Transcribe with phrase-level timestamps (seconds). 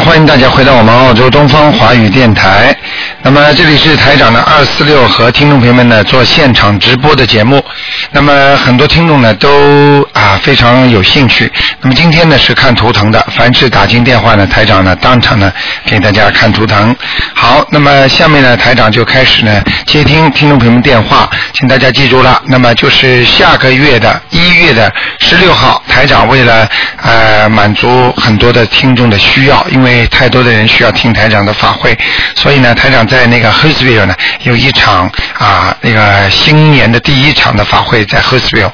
[0.00, 2.74] 欢迎大家回到我们澳洲东方华语电台。
[3.22, 7.62] 那么这里是台长的二四六和听众朋友们呢做现场直播的节目。
[8.10, 11.50] 那么很多听众呢都啊非常有兴趣。
[11.82, 15.52] 那么今天呢是看图腾的，凡是打进电话呢，台长呢当场呢
[15.84, 16.94] 给大家看图腾。
[17.34, 26.68] 好，那么下面呢台长就开始呢接听听众朋友们电话，请大家记住了，那么就是下个月的一月的十六号，台长为了
[27.02, 31.98] 呃满足很多的听众的需要，因为太多的人需要听台长的法会，
[32.36, 38.66] 所以呢台长在那个 h u s v i l l e 呢有一场啊那个新年的第一场的法会在 h u s v i l
[38.66, 38.72] l e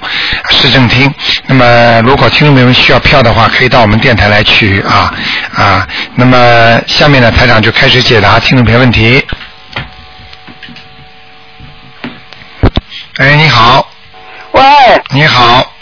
[0.50, 1.10] 市政厅。
[1.46, 5.12] 那么如果听众朋友们需要票的话，可以到我们电台来取啊
[5.54, 5.86] 啊。
[6.14, 9.24] 那么下面呢台长就开始解答听众朋友问题。
[13.18, 13.88] 哎，你好，
[14.52, 14.62] 喂
[15.10, 15.72] 你好，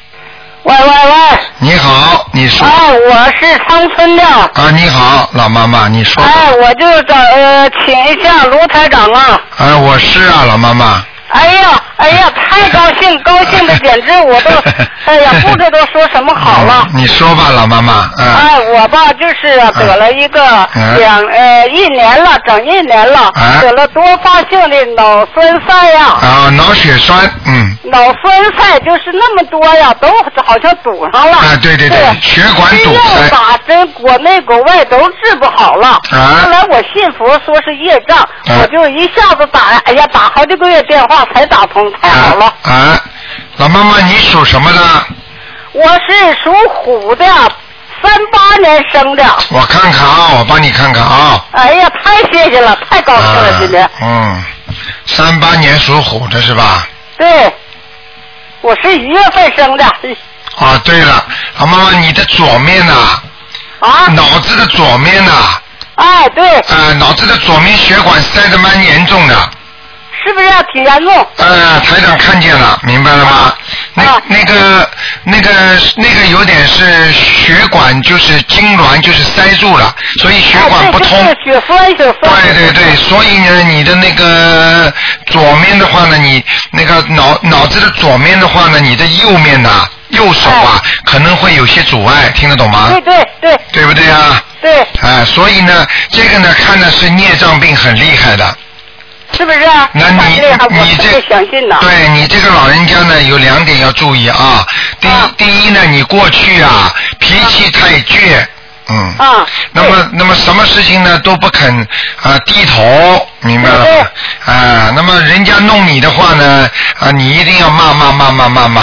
[0.62, 6.22] 喂喂喂，你好，你说哎，我是长春的，啊，你好，老妈妈，你说。
[6.22, 11.04] 哎，我就找呃请一下卢台长啊，哎，我是啊，老妈妈。
[11.28, 14.50] 哎呀哎呀，太高兴，高兴的简直 我都，
[15.06, 16.86] 哎呀， 不知道说什么好了。
[16.92, 18.26] 嗯你说吧，老妈妈，嗯。
[18.34, 20.40] 哎，我吧就是得了一个
[20.74, 20.96] 嗯。
[20.98, 30.08] 两呃一年了，整一年了啊，得了多发性的脑栓塞呀，啊，脑血栓，嗯，脑栓塞就是那么多呀，都
[30.44, 31.36] 好像堵上了。
[31.38, 32.94] 啊，对对对，血管堵
[33.30, 35.88] 打针，国内国外都治不好了。
[36.12, 36.40] 啊。
[36.44, 42.46] 后来我信佛，说是业障，啊我就一下子打，哎呀，打好几个月电话才打通，太好了。
[42.62, 43.00] 啊啊，
[43.56, 44.78] 老妈妈，你属什么的？
[45.72, 47.24] 我是属虎的，
[48.02, 49.24] 三八年生的。
[49.50, 51.44] 我看看啊，我帮你看看啊。
[51.52, 53.84] 哎呀，太谢谢了，太高兴了，今天。
[53.84, 54.44] 啊嗯，
[55.06, 56.88] 三八年属虎的是吧？
[57.18, 57.52] 对，
[58.62, 59.84] 我是一月份生的。
[60.58, 61.24] 啊，对了，
[61.58, 62.94] 老妈妈，你的左面呐、
[63.80, 65.32] 啊，脑子的左面呐、
[65.96, 69.50] 哎，对，呃，脑子的左面血管塞得蛮严重的。
[70.26, 71.28] 是不是要挺严重？
[71.36, 73.54] 呃，台长看见了，明白了吗？
[73.94, 74.90] 那啊那个
[75.24, 75.50] 那个
[75.96, 81.08] 那个有点是血管，就是痉挛，就是塞住了，所以血管不通。
[81.44, 82.30] 血栓，血栓。
[82.42, 84.92] 对对对，所以呢，你的那个
[85.26, 92.88] 左面的话呢，你那个脑脑子的左面的话呢，你的右面呐、右手啊，可能会有些阻碍，听得懂吗？
[92.90, 94.42] 对对对对不对啊？
[94.60, 98.56] 对，啊，所以呢，这个呢，看的是孽障病很厉害的。
[99.32, 99.88] 是不是啊？
[99.92, 100.40] 那你
[100.80, 101.78] 你这相信呐。
[101.80, 104.64] 对你这个老人家呢，有两点要注意啊。
[105.00, 108.44] 第一、啊第一呢，你过去啊脾气太倔，
[108.88, 109.14] 嗯。
[109.18, 111.86] 啊那么那么什么事情呢都不肯
[112.22, 114.08] 啊低头，明白了对吗？
[114.46, 116.70] 啊，那么人家弄你的话呢
[117.00, 118.82] 啊，你一定要骂骂骂骂骂骂。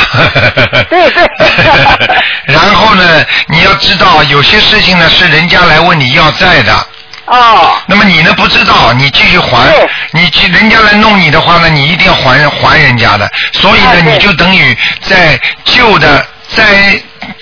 [0.89, 1.27] 对对
[2.45, 6.87] 然后呢，你要知道有些事情呢是人家来问你要债的。
[7.25, 16.63] 哦，那么你呢不知道，你继续还，你去人家来弄你的话呢，你一定要还还人家的，所以呢，你就等于在旧的灾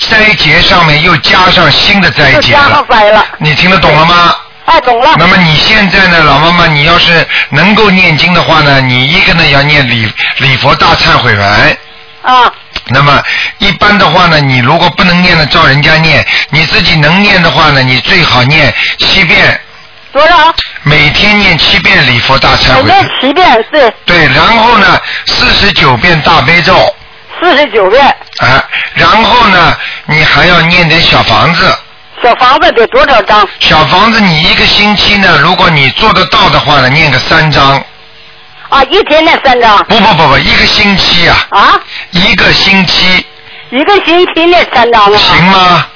[0.07, 3.25] 灾劫上面又加上新的灾劫了，灾了。
[3.39, 4.35] 你听得懂了吗？
[4.65, 5.15] 哎，懂了。
[5.17, 11.77] 那么你现在呢，老妈妈，你要是能够念经的话呢，你一个呢要念礼礼佛大忏悔文。
[12.21, 12.53] 啊，
[12.89, 13.19] 那么
[13.57, 19.59] 一般的话呢，你如果不能念的，照人家念；你自己能念的话呢，你最好念七遍，
[20.11, 20.53] 多少？
[20.83, 22.85] 每天念七遍礼佛大忏悔文。
[22.85, 26.73] 念七遍是对，然后呢，四十九遍大悲咒，
[27.39, 28.05] 四十九遍。
[28.39, 28.63] 啊，
[28.95, 31.77] 然后呢，你还要念点小房子。
[32.21, 33.47] 小房子得多少张？
[33.59, 37.83] 小房子你一个星期呢，如果你做得到的话呢，念个三张。
[38.69, 39.77] 啊，一天念三张。
[39.85, 41.79] 不不不不，一个星期啊，啊，
[42.11, 43.25] 一个星期
[43.69, 45.17] 一个星期念三张啊。
[45.17, 45.87] 行吗？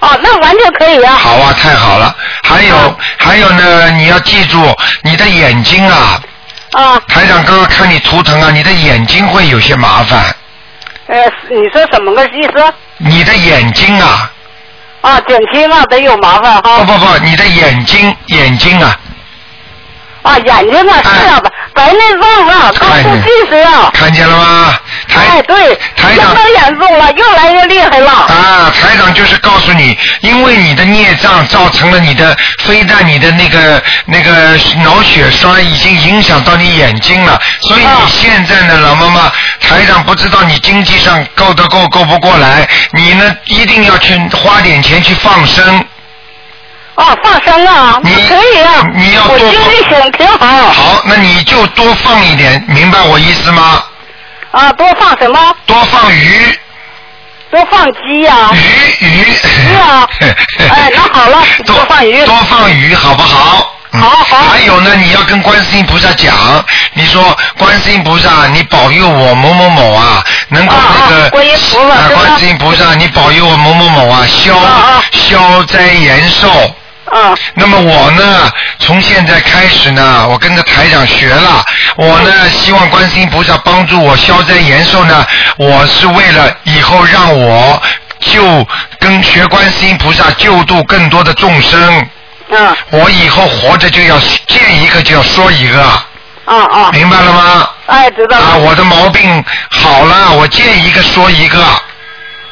[0.00, 1.14] 啊，那完全可以啊。
[1.16, 2.14] 好啊，太好了。
[2.42, 4.58] 还有、啊还有呢，你要记住
[5.02, 6.20] 你的眼睛啊，
[6.72, 10.24] 啊，台长刚刚看你图腾啊，你的眼睛会有些麻烦。
[11.08, 11.16] 呃，
[11.50, 12.72] 你说什么个意思？
[12.98, 14.30] 你的眼睛啊，
[15.00, 16.78] 啊，减轻啊，得有麻烦哈。
[16.78, 18.96] 不不不，你的眼睛眼睛啊，
[20.22, 21.42] 啊，眼睛啊，是啊，
[21.72, 23.90] 白内障啊，高度近视啊。
[23.94, 24.74] 看见了吗？
[25.08, 28.10] 台哎，对，台长相当严重了，越来越厉害了。
[28.10, 34.32] 啊，台长就是告诉你，因为你的孽障造成了你的非但你的那个那个
[34.82, 45.84] 脑血栓已经影响到你眼睛了，所以啊你现在呢，老妈妈，台长不知道你经济上够得够够不过来，你呢一定要去花点钱去放生。
[46.98, 50.46] 啊，放生啊，你可以啊，你要多我经济挺挺好。
[50.72, 53.84] 好，那你就多放一点，明白我意思吗？
[54.50, 55.54] 啊，多放什么？
[55.64, 56.58] 多放鱼，
[57.52, 59.24] 多放鸡呀、鱼鱼。
[59.70, 60.06] 鱼啊
[60.70, 63.74] 哎那好了多多放鱼多放鱼，好不好？
[63.92, 66.34] 嗯好好还有呢，你要跟观世音菩萨讲，
[66.92, 76.50] 你说观世音菩萨，你保佑我某某某啊，能够啊那个啊观世音菩萨，你保佑我某某某啊，消啊啊消灾延寿。
[77.12, 81.64] 嗯那么我呢，从现在开始呢，我跟着台长学了，
[81.96, 85.26] 我呢希望观世音菩萨帮助我消灾延寿呢，
[85.56, 87.80] 我是为了以后让我
[88.20, 88.66] 救
[88.98, 92.08] 跟学观世音菩萨救度更多的众生，
[92.50, 95.82] 嗯我以后活着就要见一个就要说一个，
[96.44, 97.70] 啊啊，明白了吗？
[97.86, 101.64] 哎知道啊，我的毛病好了，我见一个说一个，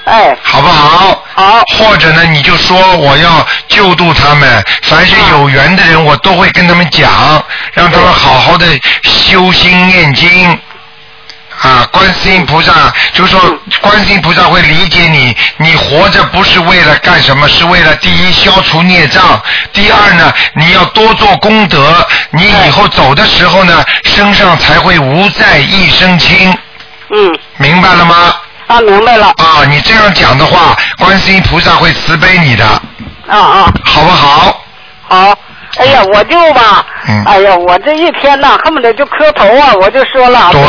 [0.07, 1.25] 哎好不好？
[1.35, 8.65] 好或者呢，你就说我要救度他们，凡是有缘的人，我都会跟他们讲，让他们好好的
[9.03, 10.59] 修心念经。
[11.61, 13.41] 啊，观世音菩萨就说，
[13.81, 19.43] 观世音菩萨会理解你，你活着不是为了干什么，是为了第一消除孽障，
[19.73, 26.57] 第二呢，你要多做功德，你以后走的时候呢，身上才会无债一身轻，
[27.11, 28.37] 嗯明白了吗？
[28.67, 32.65] 啊明白了啊，你这样讲的话，观世音菩萨会慈悲你的，
[33.29, 34.61] 啊啊好不好？
[35.09, 35.39] 好。
[35.79, 39.75] 哎呀，我就吧，嗯哎呀，我这一天呐，恨不得就磕头啊！
[39.81, 40.61] 我就说了，对，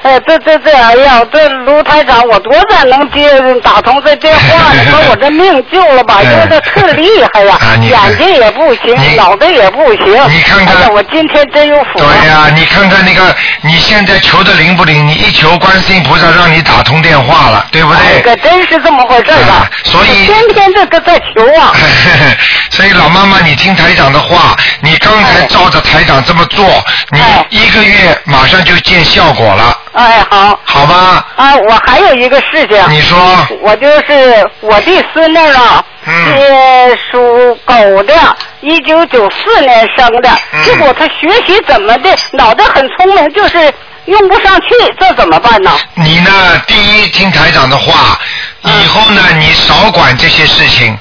[0.02, 3.28] 哎，这这这，哎呀，这卢台长，我多咱能接
[3.62, 6.22] 打通这电话呢，把我这 命救了吧？
[6.22, 10.06] 因为这特厉害呀、啊眼睛也不行，脑袋也不行。
[10.28, 12.14] 你看看哎，我今天真有福啊！
[12.20, 15.06] 对呀、你看看那个，你现在求的灵不灵？
[15.06, 18.22] 你一求，观世音菩萨让你打通电话了，对不哎，对？
[18.22, 19.70] 可真是这么回事儿啊啊！
[19.84, 21.72] 所以天天这个在求啊。
[22.70, 26.64] 所以老妈妈，你听台长的话，你刚才哎照着台长这么做，
[27.10, 31.26] 你哎一个月马上就见效果了，哎，好好吧？
[31.36, 32.78] 啊，我还有一个事情。
[32.90, 33.18] 你说，
[33.60, 38.14] 我就是我的孙女啊，嗯是属狗的，
[38.60, 40.30] 一九九四年生的。
[40.52, 43.72] 嗯结果他学习怎么的，脑袋很聪明，就是
[44.04, 44.68] 用不上去，
[45.00, 45.70] 这怎么办呢？
[45.94, 46.30] 你呢？
[46.68, 48.16] 第一听台长的话，
[48.62, 50.96] 以后呢，你少管这些事情，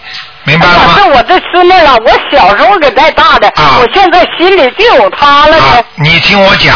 [0.45, 0.93] 明白了吗？
[0.95, 6.75] 可是我这孙女啊，我小时候给带大的，啊我现在心里就有她了啊。，你听我讲，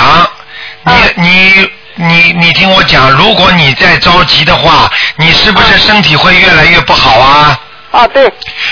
[0.83, 7.59] 你、啊你你你听我讲，如果你再着急的话，你是不是身体会越来越不好啊？
[7.91, 8.23] 啊，对，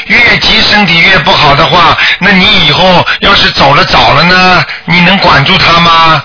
[0.08, 6.24] 越急身体越不好的话，那你以后要是走了早了呢，你能管住他吗？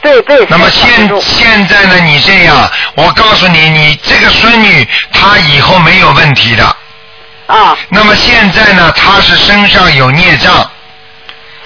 [0.00, 0.46] 对对。
[0.48, 0.88] 那么现
[1.20, 6.64] 现在呢，你这样，我告诉你，你这个孙女她以后没有问题的。
[7.48, 10.70] 啊那么现在呢，她是身上有孽障，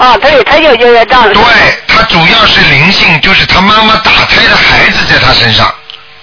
[0.02, 1.32] 啊，对，他有业障。
[1.32, 1.42] 对，
[1.86, 5.72] 他主要是灵性，就是他妈妈打胎的孩子在他身上。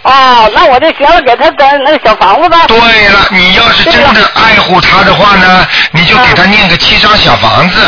[0.01, 2.65] 哦，那我就行了，给他整那个小房子吧。
[2.67, 7.79] 对了，你要是真的爱护他的话呢，你就给他念个七张小房子。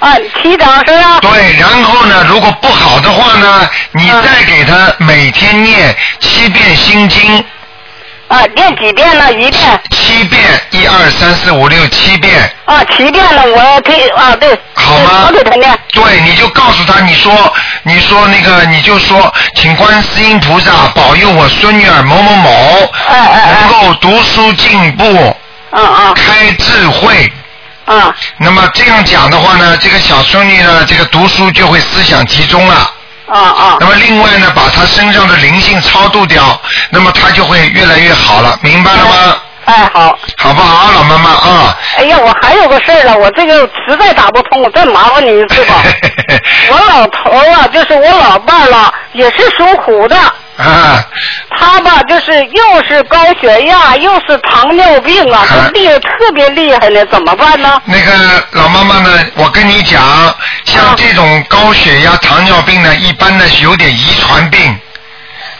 [0.00, 1.20] 啊，七张是吧？
[1.20, 7.44] 对，然后呢，如果不好的话呢，你嗯再给他每天念七遍心经，
[8.28, 9.32] 啊，念几遍呢？
[9.32, 9.80] 一遍。
[9.90, 12.34] 七遍，一二三四五六七遍。
[12.64, 14.58] 啊，七遍了，我可以啊，对。
[14.74, 15.78] 好吗我给他念。
[15.92, 17.32] 对，你就告诉他，你说，
[17.84, 22.50] 你说那个，你就说，请观世音菩萨保佑我孙女儿某某某，
[23.08, 25.36] 哎哎哎能够读书进步，
[25.70, 27.32] 啊啊开智慧。
[27.84, 32.90] 啊那么这样讲的话呢，这个小孙女呢，这个读书就会思想集中了。
[33.28, 39.36] 啊啊那么另外呢，把他身上的灵性超度掉，那么他就会越来越好了，明白了吗？
[39.64, 40.16] 哎，好。
[40.38, 41.76] 好不好，老妈妈啊？
[41.96, 45.82] 哎呀，我还有个事儿了，我这个实在打不通，我再麻烦你一次吧。
[46.70, 50.16] 我老头啊，就是我老伴儿了，也是属虎的。
[50.64, 51.04] 啊，
[51.58, 57.80] 他吧，就是又是高血压，又是糖尿病啊，啊他厉害特别厉害呢，怎么办呢？
[57.84, 60.00] 那个老妈妈呢，我跟你讲，
[60.64, 64.78] 像这种高血压、糖尿病呢，一般呢是有点遗传病。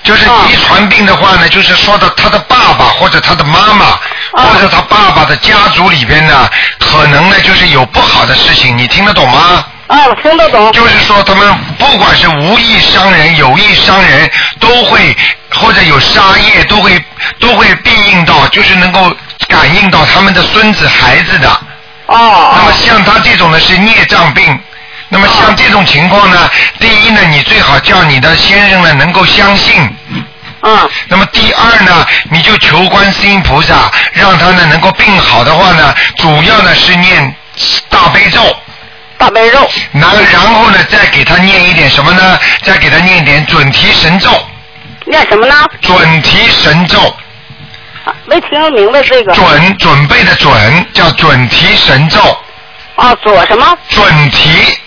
[0.02, 3.86] 就是啊遗传病的话呢，就是说的他的爸爸或者他的妈妈，
[4.32, 6.48] 啊或者他爸爸的家族里边呢，
[6.78, 9.64] 可能呢就是有不好的事情，你听得懂吗？
[9.86, 10.72] 啊，我听得懂。
[10.72, 14.28] 就是说，他们不管是无意伤人、有意伤人，
[14.58, 15.16] 都会
[15.50, 17.00] 或者有杀业，都会
[17.38, 19.14] 都会必应到，就是能够
[19.48, 21.48] 感应到他们的孙子孩子的。
[22.06, 24.58] 哦那么哦像他这种呢是孽障病。
[25.08, 26.50] 那么像这种情况呢，
[26.80, 29.88] 第一呢，你最好叫你的先生呢能够相信。
[30.62, 37.32] 嗯那么第二呢，你就求观世音菩萨，让他呢能够病好的话呢，主要呢是念
[37.88, 38.40] 大悲咒。
[39.18, 39.58] 大悲咒。
[39.92, 42.38] 然然后呢，再给他念一点什么呢？
[42.62, 44.30] 再给他念一点准提神咒，
[45.06, 45.54] 念什么呢？
[45.80, 46.98] 准提神咒。
[48.04, 49.32] 啊没听明白这个。
[49.34, 52.20] 准准备的准叫准提神咒，
[52.94, 53.76] 啊，左什么？
[53.88, 54.78] 准提，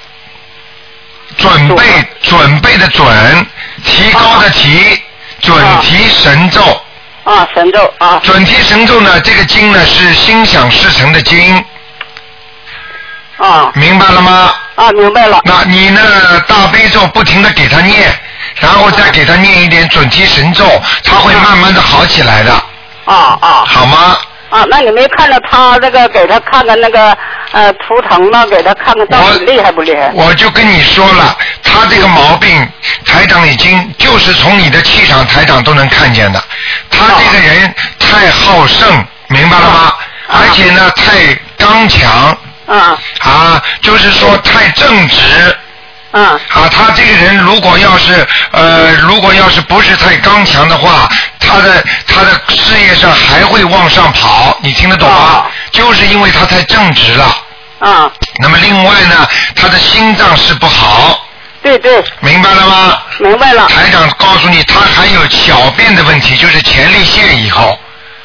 [1.38, 1.84] 准备
[2.22, 3.06] 准备的准，
[3.84, 5.02] 提高的提，
[5.42, 6.62] 准提神咒。
[7.26, 8.22] 啊，神咒啊。
[8.24, 11.64] 准提神咒呢，这个经呢是心想事成的经，
[13.40, 14.54] 啊明白了吗？
[14.76, 15.42] 啊，明白了。
[15.44, 16.02] 那你呢，
[16.48, 18.14] 大悲咒不停的给他念，
[18.60, 20.66] 然后再给他念一点准提神咒，
[21.04, 22.52] 他会慢慢的好起来的，
[23.06, 24.18] 啊啊好吗？
[24.50, 24.66] 啊！
[24.68, 27.16] 那你没看到他这个给他看看那个
[27.52, 28.46] 呃图腾吗？
[28.48, 30.12] 给他看看到底厉害不厉害？
[30.16, 32.68] 我就跟你说了，他这个毛病，
[33.06, 36.44] 台长已经就是从你的气场，台长都能看见的。
[36.90, 39.80] 他这个人太好胜，明白了吗？
[40.28, 42.38] 啊而且呢，太刚强
[42.70, 45.58] 啊啊，就是说太正直。
[46.12, 51.08] 啊啊，他这个人如果要是呃，如果要是不是太刚强的话，
[51.40, 55.16] 他的他的事业上还会往上跑，你听得懂吗？
[55.16, 57.36] 啊就是因为他太正直了。
[57.80, 58.12] 啊！
[58.42, 61.26] 那么另外呢，他的心脏是不好，
[61.62, 63.00] 对对，明白了吗？
[63.20, 63.68] 明白了。
[63.68, 67.80] 台长告诉你，他还有小便的问题，就是前列腺以后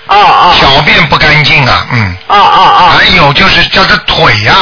[0.06, 2.16] 啊啊小便不干净啊，嗯。
[2.26, 4.54] 啊啊啊还有就是叫他腿呀、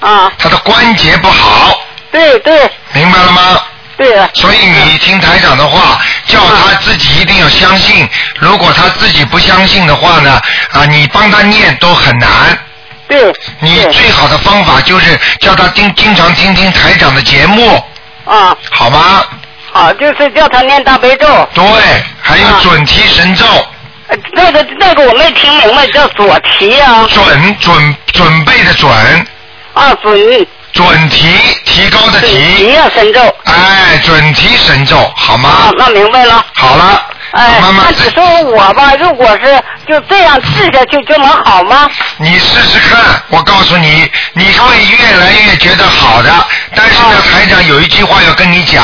[0.00, 0.32] 啊！
[0.38, 1.78] 他的关节不好，
[2.10, 3.60] 对对明白了吗？
[3.96, 8.08] 对了所以你听台长的话，叫他自己一定要相信。
[8.40, 10.40] 如果他自己不相信的话呢，
[10.72, 12.28] 啊，你帮他念都很难。
[13.06, 17.76] 对对你最好的方法就是叫他经，经常听听台长的节目，
[18.24, 19.22] 啊好吗？
[19.72, 21.26] 好，就是叫他念大悲咒。
[21.54, 21.64] 对，
[22.20, 23.66] 还有啊准提神咒，呃
[24.34, 28.90] 那个那个我没听明白，叫左提啊准准准备的准，
[29.74, 30.46] 啊准。
[30.72, 31.26] 准提
[31.66, 33.20] 提高的准提，提啊神咒。
[33.44, 36.42] 哎，准提神咒，好啊吗？，那明白了。
[36.54, 36.98] 好了，
[37.32, 37.84] 哎，妈妈。
[37.84, 41.90] 那你说我吧，如果是就这样治下去就能好吗？
[42.16, 46.30] 你试试看，我告诉你，你会越来越觉得好的。
[46.74, 48.82] 但是呢啊，台长有一句话要跟你讲，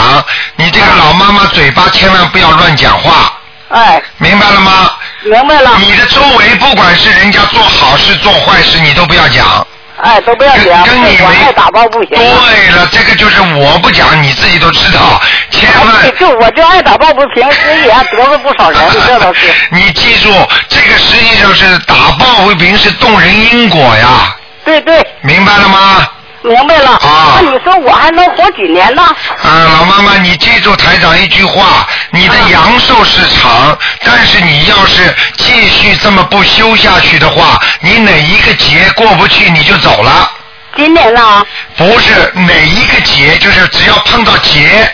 [0.56, 3.32] 你这个老妈妈嘴巴千万不要乱讲话，
[3.70, 4.92] 哎，明白了吗？
[5.24, 5.70] 明白了。
[5.78, 9.66] 你的周围不管是人家做好事做坏事，你都不要讲。
[10.00, 12.10] 哎，都不要讲，跟你没我爱打抱不平。
[12.10, 15.20] 对了，这个就是我不讲，你自己都知道，
[15.50, 16.16] 千哎万。
[16.16, 19.52] 就我就爱打抱不平，所以还得罪不少人，这倒是。
[19.72, 20.32] 你记住，
[20.68, 26.08] 这个实际上是打抱不平，是动人因果呀，对对，明白了吗？
[26.42, 26.90] 明白了。
[26.92, 29.02] 啊那你说我还能活几年呢？
[29.02, 40.30] 啊，老妈妈，你记住台长一句话：你的啊阳寿是长，但是你要是继续这么不修下去的话，你哪一个劫过不去你就走了。
[40.76, 41.44] 今年呢？
[41.76, 44.88] 不是哪一个劫，就是只要碰到劫，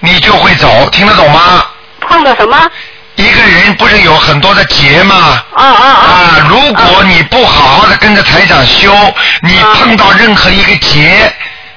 [0.00, 1.66] 你就会走，听得懂吗？
[2.00, 2.70] 碰到什么？
[3.26, 5.42] 一个人不是有很多的劫吗？
[5.54, 6.06] 啊啊啊！
[6.06, 8.92] 啊，如果你不好好的跟着台长修，
[9.42, 11.32] 你啊碰到任何一个劫，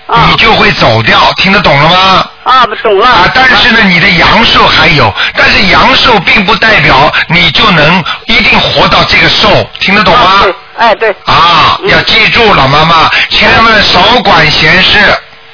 [0.06, 2.30] 啊你就会走掉，听得懂了吗？
[2.44, 3.08] 啊，懂了。
[3.08, 10.42] 啊，但是呢，你的阳寿还有，但是阳寿并不代表你就能一定活到这个寿，听得懂吗啊？
[10.44, 15.00] 对，哎对，啊，要记住，老妈妈，千万少管闲事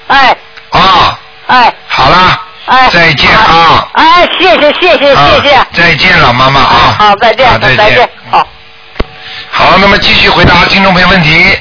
[0.07, 0.35] 哎
[0.71, 1.17] 啊！
[1.47, 2.89] 哎好了，哎。
[2.91, 3.87] 再见啊！
[3.93, 5.57] 哎，谢谢谢谢啊谢谢。
[5.73, 6.95] 再见，老妈妈啊！
[6.99, 8.09] 好，再见好，再再见。
[8.29, 8.47] 好。
[9.51, 11.57] 好，那么继续回答听众朋友问题。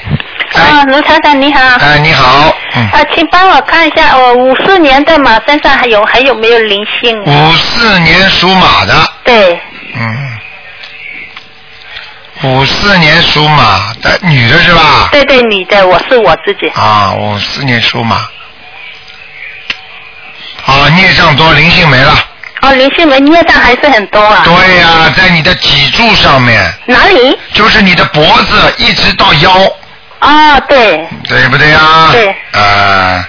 [0.55, 1.61] 啊，哎，卢厂长你好。
[1.81, 7.21] 哎，你好，嗯，啊，请帮我看一下，我五四年的马身上还有还有没有灵性？
[7.25, 8.95] 五四年属马的，
[9.25, 9.61] 对，
[9.95, 10.39] 嗯，
[12.43, 15.09] 五四年属马的女的是吧？
[15.11, 16.69] 对对，女的，我是我自己。
[16.75, 18.29] 啊，五四年属马。
[20.67, 22.13] 啊，孽障多，灵性没了。
[22.63, 24.43] 哦，灵性没孽障还是很多啊。
[24.45, 27.39] 对呀、在你的脊柱上面，哪里？
[27.53, 29.51] 就是你的脖子一直到腰，
[30.21, 32.09] 啊，对，对不对啊？
[32.13, 32.35] 对。
[32.53, 33.25] 呃，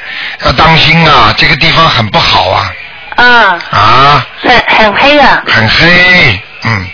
[0.45, 2.71] 要当心啊，这个地方很不好啊，
[3.17, 5.43] 啊，啊，很很黑啊。
[5.47, 6.87] 很黑，嗯，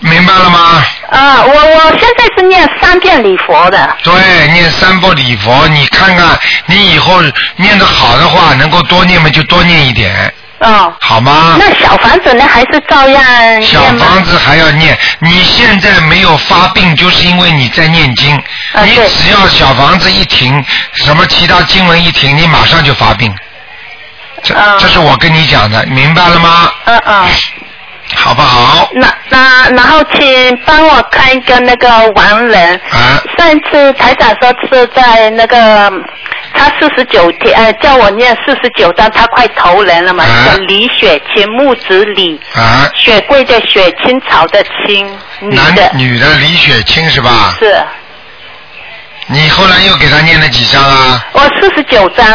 [0.00, 0.84] 明白了吗？
[1.10, 3.96] 啊，我我现在是念三遍礼佛的。
[4.02, 4.12] 对，
[4.52, 7.22] 念三波礼佛，你看看，你以后
[7.56, 10.92] 念得好的话，能够多念嘛就多念一点，哦。
[11.00, 11.56] 好吗？
[11.58, 12.44] 那小房子呢？
[12.46, 13.80] 还是照样小？
[13.96, 18.36] 房子还要念，你现在没有发病，就是因为你在念经。
[18.84, 20.62] 你只要小房子一停，
[20.92, 23.34] 什么其他经文一停，你马上就发病。
[24.42, 26.70] 这、啊这是我跟你讲的，明白了吗？
[26.84, 27.26] 嗯嗯。
[28.16, 28.88] 好不好？
[28.94, 32.74] 那那那然后请帮我看一个那个亡人。
[32.90, 33.22] 啊。
[33.38, 35.56] 上一次台长说是在那个
[36.54, 40.24] 他四十九天，呃，叫我念四十九章，他快投人了嘛。
[40.24, 45.06] 啊叫李雪清，木子李，啊，雪桂的雪，青草的青，
[45.40, 45.90] 女男的。
[45.94, 47.54] 女的李雪清是吧？
[47.60, 47.84] 是，
[49.26, 51.24] 你后来又给他念了几章啊？
[51.32, 52.26] 我四十九章。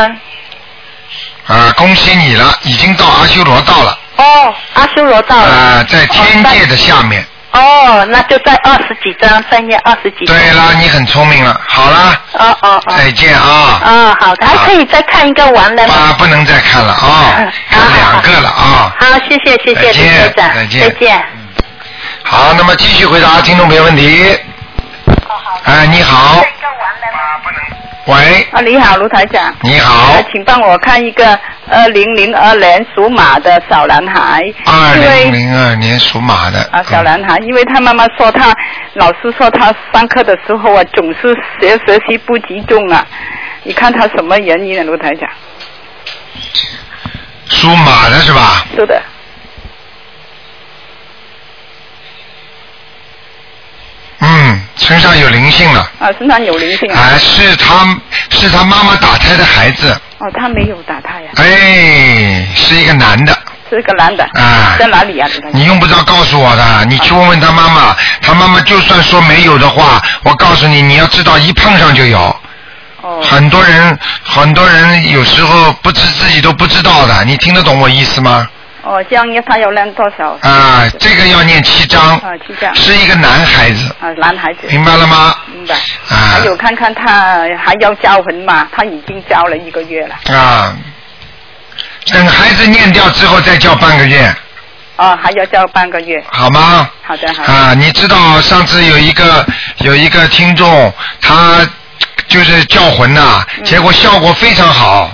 [1.47, 3.97] 啊，恭喜你了，已经到阿修罗道了。
[4.21, 5.43] 哦，阿修罗道了。
[5.43, 7.25] 啊，在天界的下面。
[7.51, 10.37] 哦，那就在二十几张，再念二十几张。
[10.37, 11.59] 对了，你很聪明了。
[11.67, 12.95] 好了，哦哦哦。
[12.97, 13.81] 再见啊。
[13.83, 15.93] 哦，好的，还可以再看一个完了吗？
[15.93, 18.95] 啊，不能再看了啊，看两个了啊。
[18.99, 21.25] 好，谢谢谢谢再见李科长，再见再见。
[22.23, 24.39] 好，那么继续回答听众朋友问题。
[25.65, 26.41] 哎，你好。
[28.07, 29.55] 喂，啊，你好，卢台长。
[29.61, 31.39] 你好呃请帮我看一个
[31.69, 34.41] 二零零二年属马的小男孩。
[34.65, 36.59] 二零零二年属马的。
[36.71, 38.51] 啊，小男孩，因为他妈妈说他，
[38.95, 43.05] 老师说他上课的时候啊，总是学学习不集中啊。
[43.63, 45.29] 你看他什么原因呢，卢台长？
[47.45, 48.65] 属马的是吧？
[48.75, 48.99] 是的，
[54.19, 55.89] 嗯，身上有灵性了。
[55.99, 56.99] 啊，身上有灵性啊。
[56.99, 57.97] 啊，是他
[58.29, 63.33] 是他妈妈打胎的孩子，哦，他没有打胎呀、哎，是一个男的。
[63.69, 64.23] 是个男的。
[64.33, 65.25] 啊在哪里呀？
[65.53, 72.19] 你用不着告诉我的，你去问问他妈妈，他妈妈就算说没有的话，我告诉你，你要知道一碰上就有。
[73.01, 73.21] 哦。
[73.23, 78.45] 很多人，很多人有时候不知自己都不知道的，你听得懂我意思吗？
[78.83, 80.37] 哦，这样他要念多少？
[80.41, 82.73] 啊，这个要念七章，啊，七章。
[82.75, 84.61] 是一个男孩子，啊，男孩子。
[84.69, 85.35] 明白了吗？
[85.53, 85.75] 明白。
[85.75, 88.67] 啊还有看看他还要交魂吗？
[88.75, 90.35] 他已经交了一个月了。
[90.35, 90.75] 啊，
[92.11, 94.33] 等孩子念掉之后再叫半个月，
[94.97, 96.23] 哦，还要交半个月。
[96.31, 96.89] 好吗？
[97.03, 97.53] 好的，好的。
[97.53, 99.45] 啊，你知道上次有一个
[99.77, 101.59] 有一个听众，他
[102.27, 105.11] 就是叫魂呐、嗯结果效果非常好。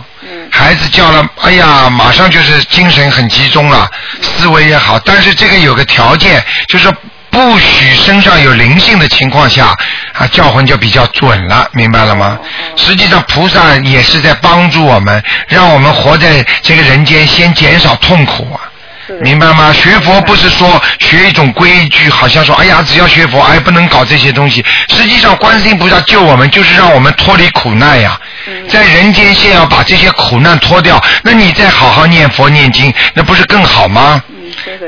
[0.51, 3.89] 孩子叫了，哎呀，马上就是精神很集中了，
[4.21, 4.99] 思维也好。
[4.99, 6.91] 但是这个有个条件，就是
[7.29, 9.75] 不许身上有灵性的情况下，
[10.13, 12.39] 啊，叫魂就比较准了，明白了吗？
[12.75, 18.59] 实际上菩萨也是在帮助我们，让我们活在这个人间，先减少痛苦啊。
[19.21, 19.71] 明白吗？
[19.73, 24.63] 学佛不是说学一种规矩，好像说哎呀，只要学佛，哎，不能搞这些东西。
[24.89, 28.19] 实际上，观世音菩萨救我们，就是让我们脱离苦难呀。
[28.69, 34.21] 在人间先要把这些苦难脱掉，那你再好好念佛念经，那不是更好吗？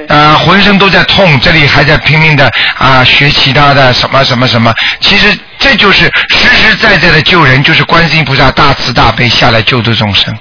[0.07, 4.73] 啊、浑身都在痛，这里还在拼命的啊、学其他的什么什么什么。
[4.99, 10.35] 其实这就是实实在在的救人，就是观世音菩萨大慈大悲下来救度众生，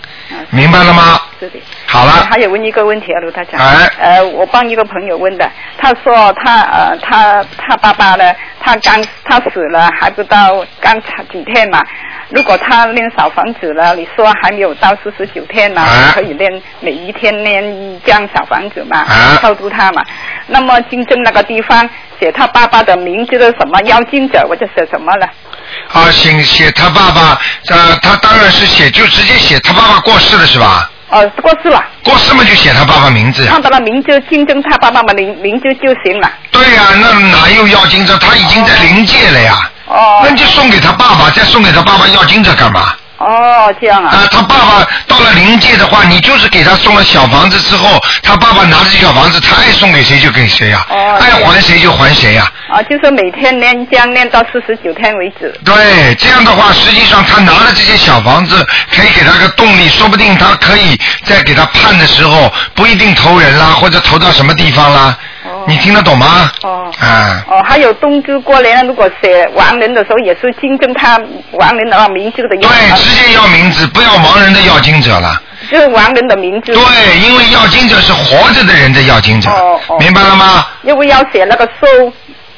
[0.50, 1.20] 明白了吗？
[1.38, 1.60] 是的。
[1.86, 2.12] 好了。
[2.30, 3.60] 还有问一个问题啊，卢台长。
[3.60, 10.98] 哎呃，我帮一个朋友问的，他说他呃他他爸爸呢，他刚他死了还不到刚
[11.30, 11.84] 几天嘛。
[12.30, 20.04] 如果他练小房子了，你说还没有到四十九天呢，啊可以练每一天练一张小房子嘛，啊超度他嘛。
[20.46, 25.28] 那么金正那个地方写他爸爸的名字的什么妖精者，我就写什么了？
[25.92, 30.90] 啊，写写他爸爸，呃，他当然是写，就直接写他爸爸过世了是吧？
[31.10, 31.82] 哦，过世了。
[32.04, 33.52] 过世嘛就写他爸爸名字呀。
[33.52, 36.30] 看到了名字，金正他爸爸的名名字就行了。
[36.50, 38.16] 对呀、那哪有要金子？
[38.18, 39.70] 他已经在灵界了呀。
[39.86, 40.20] 哦。
[40.22, 42.94] 那你就送给他爸爸，再送给他爸爸要金子干嘛？
[43.18, 44.10] 哦，这样啊。
[44.10, 55.52] 啊，他爸爸到了临界的话，你就是给他送了小房子之后，他爸爸拿着小房子，他爱送给谁就给谁呀、哦爱还谁就还谁呀、啊，就是每天练这样练到四十九天为止。
[55.64, 65.16] 对，这样的话，实际上他拿了这些小房子，可以给他个动力，说不定他可以在给他判的时候，不一定投人啦，或者投到什么地方啦。
[65.68, 66.50] 你听得懂吗？
[66.62, 66.90] 哦。
[66.98, 71.20] 啊，哦，还有冬至过年，如果写亡人的时候，也是金正他
[71.52, 75.40] 亡人的名字的样对，直接要名字，不要亡人的要经者了。
[75.70, 76.72] 就是亡人的名字。
[76.72, 79.98] 对，因为要经者是活着的人的要经者，哦哦。
[80.00, 80.66] 明白了吗？
[80.84, 82.12] 要不要写那个收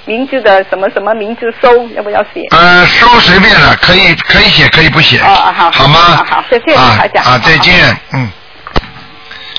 [0.05, 1.69] 名字的什么什么名字收？
[1.97, 2.47] 要不要写？
[2.51, 5.71] 呃，收随便了，可以可以写，可以不写，哦，好。
[5.71, 5.99] 好吗？
[5.99, 7.25] 好，好，谢谢啊台长。
[7.25, 7.75] 啊，再见，
[8.13, 8.31] 嗯。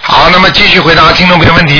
[0.03, 1.79] 好，那么继续回答听众朋友问题。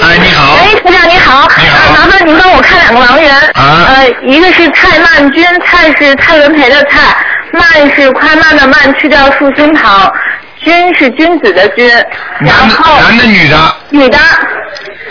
[0.00, 0.54] 哎，你好。
[0.56, 3.30] 哎，台长你好，你好呃麻烦您帮我看两个盲人。
[3.54, 7.16] 啊呃，一个是蔡曼君，蔡是蔡文培的蔡，
[7.52, 10.12] 曼是快慢的慢，去掉竖心旁，
[10.64, 11.88] 君是君子的君。
[12.40, 14.18] 然男的后男的女的，女的，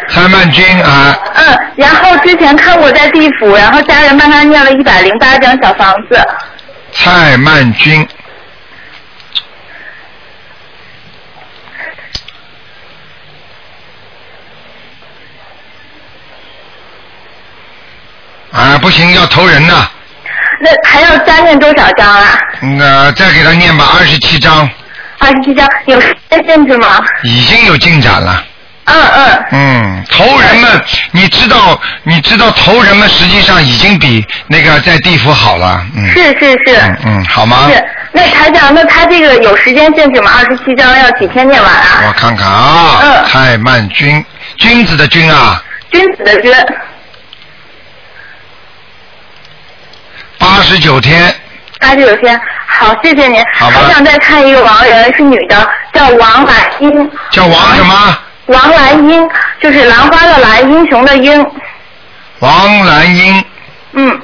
[0.09, 6.21] 蔡曼君啊，嗯，然后之前看过在地府，然后家人帮他念了一百零八张小房子。
[6.91, 8.05] 蔡曼君。
[18.81, 19.87] 不行，要投人呢。
[20.63, 22.37] 那还要加念多少章啊？
[22.77, 24.69] 那再给他念吧，二十七章，
[25.19, 27.03] 二十七章，有时间限制吗？
[27.23, 28.43] 已经有进展了。
[28.85, 35.83] 嗯嗯，嗯，投人们，你知道，你知道投人们实际上已经比那个在地府好了。
[35.95, 36.07] 嗯。
[36.09, 36.75] 是是是。
[36.81, 37.69] 嗯嗯，好吗？
[37.71, 40.31] 是，那台长，那他这个有时间限制吗？
[40.37, 42.03] 二十七章要几天念完啊？
[42.07, 44.23] 我看看啊，嗯太慢君，
[44.57, 46.51] 君子的君啊，君子的君，
[50.51, 51.33] 八十九天，
[51.79, 52.39] 八十九天。
[52.67, 53.41] 好，谢谢您。
[53.57, 57.11] 好吧还想再看一个亡人，是女的，叫王兰英。
[57.29, 58.17] 叫王什么？
[58.47, 59.29] 王兰英，
[59.61, 61.45] 就是兰花的兰，英雄的英。
[62.39, 63.45] 王兰英，
[63.93, 64.21] 嗯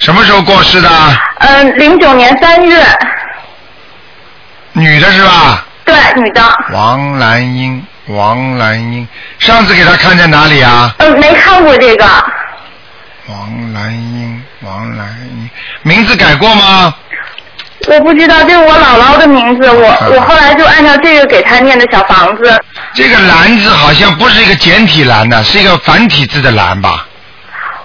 [0.00, 0.90] 什么时候过世的？
[1.38, 2.84] 嗯，零九年三月，
[4.72, 5.64] 女的是吧？
[5.84, 6.42] 对，女的。
[6.72, 9.06] 王兰英，王兰英，
[9.38, 10.92] 上次给她看在哪里啊？
[10.98, 12.04] 嗯，没看过这个。
[13.28, 15.50] 王兰英，王兰英，
[15.82, 16.94] 名字改过吗？
[17.86, 22.58] 我不知道，这是我姥姥的名字，我嗯我后来就按照这个给她念的小房子。
[22.94, 27.06] 这个兰字好像不是一个简体兰的，是一个繁体字的兰吧？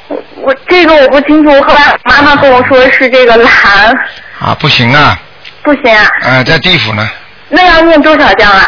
[0.07, 3.93] 我我这个我不清楚，后来妈妈跟我说是这个兰，
[4.39, 5.19] 啊，不行啊，
[5.63, 7.09] 不行啊，呃，在地府呢，
[7.49, 8.65] 那要念多少章啊？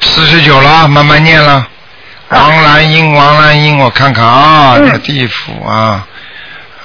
[0.00, 1.66] 四十九了，慢慢念了。
[2.28, 6.06] 王兰英，王兰英，我看看啊，嗯在地府啊，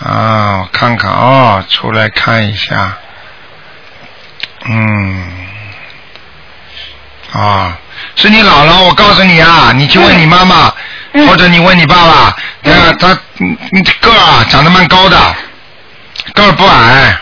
[0.03, 2.97] 啊，我看看啊，出来看一下，
[4.65, 5.31] 嗯，
[7.31, 7.77] 啊，
[8.15, 10.73] 是你姥姥，我告诉你啊，你去问你妈妈，
[11.13, 11.27] 嗯。
[11.27, 12.35] 或者你问你爸爸，啊，
[12.99, 15.17] 他嗯嗯个儿啊长得蛮高的，
[16.33, 17.17] 个儿不矮，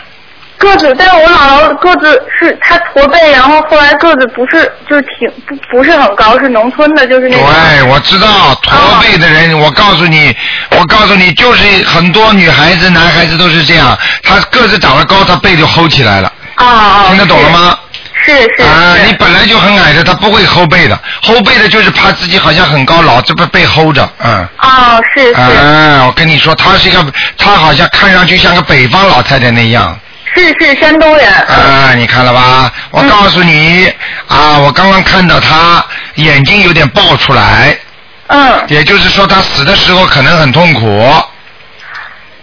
[0.62, 7.44] 个子，但是我姥姥个子是她驼背，然后后来个子不是就是挺不不是很高，是农村的，就是那种。
[7.44, 8.72] 对，我知道驼
[9.02, 10.34] 背的人，我告诉你，
[10.70, 17.04] 我告诉你，就是很多女孩子、男孩子都是这样，他个子长得高，他背就齁起来了，哦啊。
[17.08, 17.76] 听得懂了吗？
[18.24, 18.30] 是？
[18.30, 18.62] 是是。
[18.62, 24.46] 啊，你本来就很矮的，他不会齁背的，齁背的就是怕自己好像很高，老这不被齁着，嗯。
[24.58, 27.04] 哦，是是、啊，我跟你说，她是一个，
[27.36, 29.98] 她好像看上去像个北方老太太那样。
[30.34, 31.26] 是是山东人。
[31.28, 32.72] 啊，你看了吧？
[32.90, 33.92] 我告诉你，
[34.26, 37.76] 啊，我刚刚看到他眼睛有点爆出来，
[38.28, 38.64] 嗯。
[38.68, 41.12] 也就是说他死的时候可能很痛苦。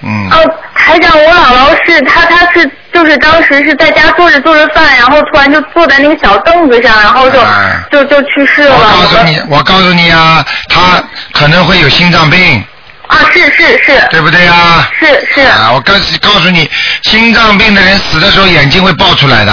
[0.02, 0.30] 嗯。
[0.32, 0.38] 哦，
[0.76, 8.76] 台长，我姥姥是她，她是就是当时是在家做着做着饭，然后突然就坐在那个小凳子上，然后就、啊就就去世了。
[8.76, 12.64] 我告诉你，我告诉你啊，她可能会有心脏病，
[13.10, 14.08] 啊，是是是。
[14.12, 14.88] 对不对啊？
[15.00, 15.42] 是是。
[15.42, 16.70] 啊，我告诉告诉你，
[17.02, 19.52] 心脏病的人死的时候眼睛会爆出来的，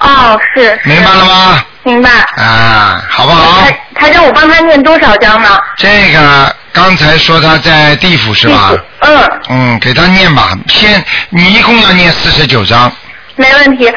[0.00, 0.64] 哦，是。
[0.64, 1.24] 是明白了？
[1.24, 1.64] 吗？
[1.82, 2.10] 明白。
[2.36, 3.60] 啊，好不好？
[3.60, 5.58] 台台长，我帮他念多少章呢？
[5.76, 8.72] 这个刚才说他在地府是吧？
[9.00, 12.90] 嗯，嗯，给他念吧，先你一共要念四十九章，
[13.36, 13.92] 没问题。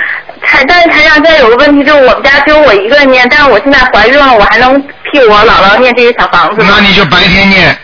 [0.45, 4.79] 台，但是台长，再有个问题就是我们家只有我一个人念，但是我现在怀孕了，我还能
[5.11, 6.73] 替我姥姥念这些小房子吗？
[6.75, 7.77] 那你就白天念，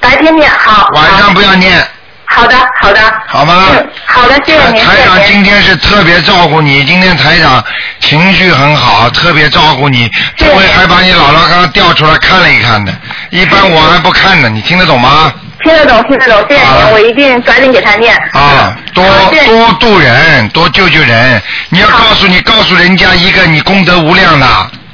[0.00, 0.88] 白天念好。
[0.94, 1.86] 晚上不要念，
[2.26, 3.00] 好的，好的。
[3.26, 3.66] 好吗？
[3.72, 5.18] 嗯，好的，谢谢您，台长。
[5.26, 7.62] 今天是特别照顾你，今天台长
[8.00, 12.92] 情绪很好，特别照顾你，这回还把你姥姥刚刚调出来看了一看的，
[13.30, 15.32] 一般我还不看呢，你听得懂吗？
[15.62, 18.16] 听得懂，听得懂，谢谢您，我一定赶紧给他念。
[18.32, 19.04] 啊，多
[19.46, 24.46] 多度人，多救救人，你要告诉你告诉人家一个你功德无量的，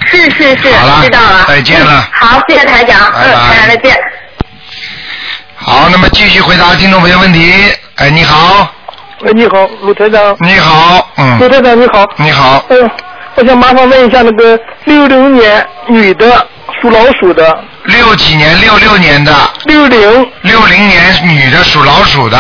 [0.07, 1.45] 是是是，知道了。
[1.47, 3.97] 再见了嗯好，谢谢台长，嗯，台长再见。
[5.68, 7.52] 好，那么继续回答听众朋友问题。
[7.96, 8.72] 哎，你好，
[9.22, 10.37] 喂，你好，鲁台长。
[10.38, 12.07] 你好，嗯，鲁台长你好。
[12.18, 12.88] 你好，嗯，
[13.35, 16.46] 我想麻烦问一下那个六零年女的，
[16.81, 17.64] 属老鼠的。
[17.83, 18.61] 六几年？
[18.61, 20.31] 六六年的，六零。
[20.42, 22.38] 六零年女的，属老鼠的。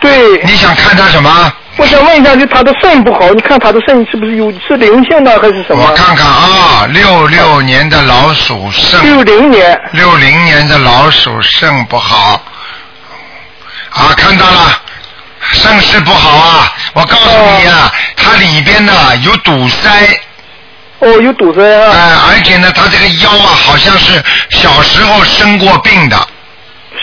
[0.00, 0.42] 对。
[0.42, 1.52] 你想看她什么？
[1.76, 5.86] 我想问一下，就她的肾不好，你看她的肾是不是有是灵性的还是什么？
[5.86, 8.98] 我看看啊，六六年的老鼠肾。
[9.02, 9.78] 六零年。
[9.92, 12.40] 六零年的老鼠肾不好。
[13.94, 14.80] 啊，看到了，
[15.52, 16.72] 肾是不好啊！
[16.94, 17.28] 我告诉
[17.58, 19.90] 你啊，它里边呢有堵塞。
[21.00, 21.92] 哦，有堵塞啊。
[21.92, 26.16] 哎、而且呢，他这个腰啊，好像是小时候生过病的。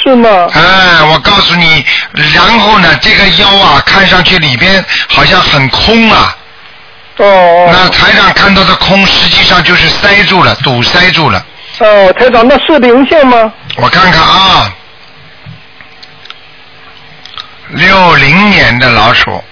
[0.02, 0.30] 是吗？
[0.54, 6.36] 哎，我告诉你，然后呢，这个腰啊，看上去里边好像很空啊。
[7.18, 7.70] 哦。
[7.72, 11.46] 那台长看到的空，实际上就是塞住了，堵塞住了。
[11.80, 13.52] 哦，台长，那是零线吗？
[13.76, 14.72] 我看看啊，
[17.70, 19.44] 六零年的老鼠。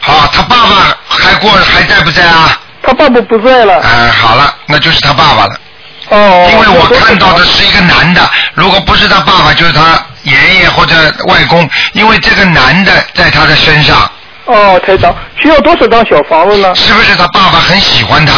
[0.00, 2.58] 好，他爸爸还过还在不在啊？
[2.82, 3.80] 他爸爸不在了。
[3.80, 5.60] 哎，好了，那就是他爸爸了。
[6.08, 6.48] 哦。
[6.50, 10.94] 因为我看到的是一个男的，如果不是他爸爸，就是他爷爷或者
[11.28, 14.10] 外公，因为这个男的在他的身上，
[14.46, 16.74] 哦，台长，需要多少张小房子呢？
[16.74, 18.32] 是不是他爸爸很喜欢他？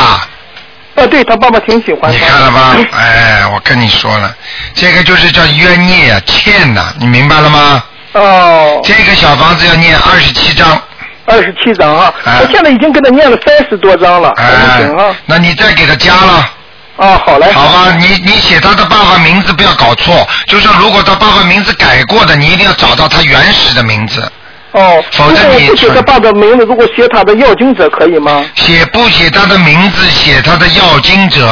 [0.96, 2.18] 啊，对他爸爸挺喜欢你。
[2.18, 2.76] 看了吧？
[2.92, 4.36] 哎，我跟你说了，
[4.74, 7.82] 这个就是叫冤孽啊，欠呐、你明白了吗？
[8.14, 10.80] 哦，这个小房子要念二十七章，
[11.26, 12.14] 二十七张啊！
[12.24, 16.50] 哎我现在已经给他念了三十多章了，还不哎行啊！，那你再给他加了。
[16.96, 17.50] 啊，好嘞。
[17.50, 24.22] 好吧，你你写他的爸爸名字不要搞错，就是说如果他爸爸名字改过的，你一定要找到他原始的名字。
[24.70, 28.44] 哦，否则你不写他爸爸名字，如果写他的要经者可以吗？
[28.54, 31.48] 写不写他的名字，写他的要经者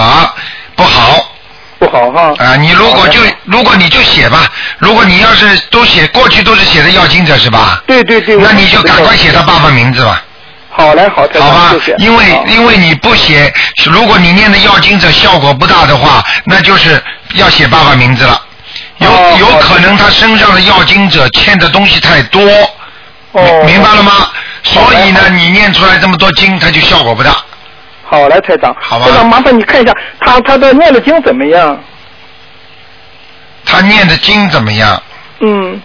[0.77, 1.32] 不好
[1.83, 2.33] 不好哈。
[2.39, 2.55] 啊！
[2.57, 7.83] 你如果就如果你就写吧，如果你要是都写过去都是写的要经者是吧？
[7.87, 8.37] 对对对。
[8.37, 10.23] 那你就赶快写他爸爸名字吧，
[10.71, 11.75] 好嘞，好，台长好吧？
[11.99, 13.53] 因为因为你不写，
[13.91, 17.03] 如果你念的要经者效果不大的话，那就是
[17.35, 18.41] 要写爸爸名字了。
[18.99, 22.41] 有哦有可能他身上的要经者欠的东西太多，
[23.33, 24.13] 哦，明明白了吗？
[24.63, 27.37] 所以呢，你念出来这么多经，它就效果不大。
[28.13, 28.77] 好来，台长。
[28.79, 31.83] 好吧台长，麻烦你看一下他他的念的经怎么样？
[33.65, 35.03] 他念的经怎么样？
[35.41, 35.81] 嗯，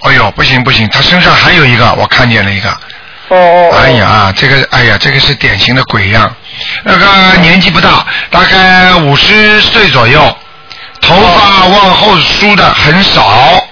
[0.00, 2.70] 哎呦，不行不行，他身上还有一个，我看见了一个。
[3.28, 3.70] 哦哦。
[3.70, 3.90] 哦哎。
[3.90, 6.34] 呀，这个哎呀，这个是典型的鬼样。
[6.84, 10.38] 那个年纪不大，大概五十岁左右，
[11.02, 13.62] 头发往后梳的很少。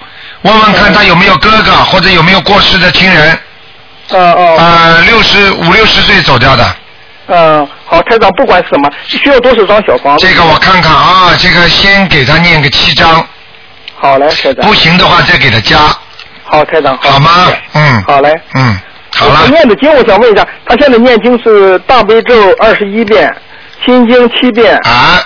[0.43, 3.39] 问问看他有没有哥哥或者有没有过世的亲人。
[4.11, 4.57] 哦哦。
[4.59, 6.77] 呃，六十五六十岁走掉的，
[7.29, 10.27] 嗯，好，台长，不管是什么，需要多少张小房子？
[10.27, 13.27] 这个我看看啊，这个先给他念个七张，
[13.97, 14.75] 好嘞，台长不。
[14.75, 15.79] 行的话再给他加，
[16.45, 16.97] 好，台长。
[16.99, 17.31] 好吗？
[17.73, 18.35] 嗯，好嘞。
[18.55, 18.79] 嗯，
[19.17, 23.35] 好了，念的经，我想问一下，他现在念经是大悲咒二十一遍，
[23.85, 25.23] 心经七遍，啊，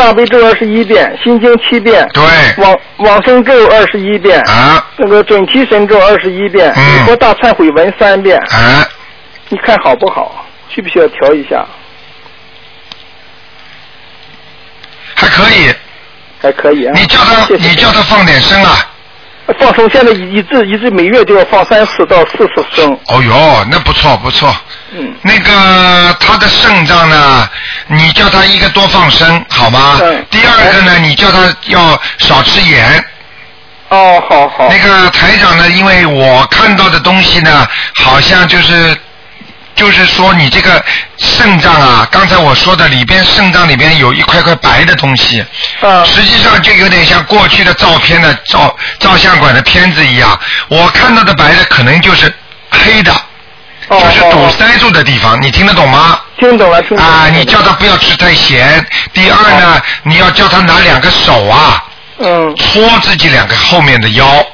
[0.00, 2.22] 大悲咒二十一遍，心经七遍，对，
[2.56, 8.88] 往往生咒二十一遍，啊那个准提神咒二十一遍，嗯礼佛大忏悔文三遍，啊，
[9.50, 10.46] 你看好不好？
[10.70, 11.66] 需不需要调一下？
[15.14, 15.70] 还可以。
[16.40, 16.94] 还可以啊。
[16.96, 18.86] 你叫他，谢谢你叫他放点声啊。
[19.58, 22.90] 放松，现在一至一至每月就要放三次到四次声。
[23.08, 24.48] 哦哟，那不错不错。
[24.92, 25.14] 嗯。
[25.22, 27.48] 那个他的肾脏呢，
[27.86, 29.98] 你叫他一个多放生，好吗？
[30.02, 33.04] 嗯第二个呢，你叫他要少吃盐。
[33.88, 34.68] 哦，好好。
[34.70, 38.96] 那个台长呢，因为我看到的东西呢，好像就是。
[39.76, 40.84] 就是说，你这个
[41.16, 45.42] 肾脏啊，刚才我说的里边肾脏里边有一块块白的东西，
[45.80, 50.38] 啊实际上就有点像过去的照片的照照相馆的片子一样。
[50.68, 52.30] 我看到的白的可能就是
[52.70, 53.20] 黑的，哦
[53.90, 56.20] 就是堵哦塞住的地方，你听得懂吗？
[56.38, 57.12] 听懂了，听懂了。
[57.12, 58.86] 啊，你叫他不要吃太咸。
[59.12, 61.84] 第二呢，你要叫他拿两个手啊，
[62.18, 62.54] 嗯。
[62.56, 64.24] 搓自己两个后面的腰。
[64.26, 64.46] 哦。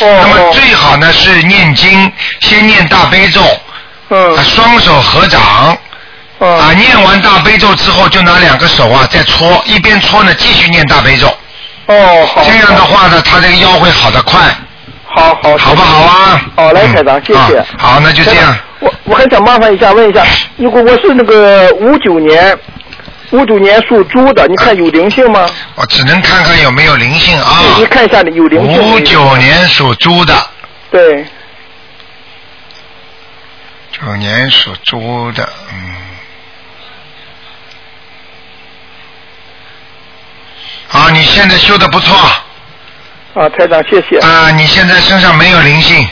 [0.00, 3.40] 那么哦最好呢是念经，先念大悲咒，
[4.10, 5.40] 嗯啊，双手合掌，
[6.38, 6.58] 哦。
[6.60, 11.26] 啊，念完大悲咒之后就拿两个手啊再搓，一边搓呢继续念大悲咒，
[11.86, 12.44] 哦，好。
[12.44, 14.40] 这样的话呢，他这个腰会好得快，
[15.06, 15.56] 好好。
[15.58, 16.40] 好不好啊？
[16.54, 17.66] 好嘞，嗯台长，谢谢啊。
[17.78, 18.56] 好，那就这样。
[18.84, 20.22] 我我还想麻烦一下，问一下，
[20.56, 22.56] 如果我是那个五九年，
[23.30, 25.48] 五九年属猪的，你看有灵性吗？
[25.74, 27.76] 我只能看看有没有灵性啊。
[27.78, 28.94] 你看一下有灵性没有。
[28.94, 30.34] 五九年属猪的，
[30.90, 31.24] 对，
[33.90, 35.94] 九年属猪的，嗯。
[40.90, 42.14] 啊，你现在修的不错
[43.34, 44.18] 啊，台长，谢谢。
[44.20, 44.50] 啊！
[44.50, 46.06] 你现在身上没有灵性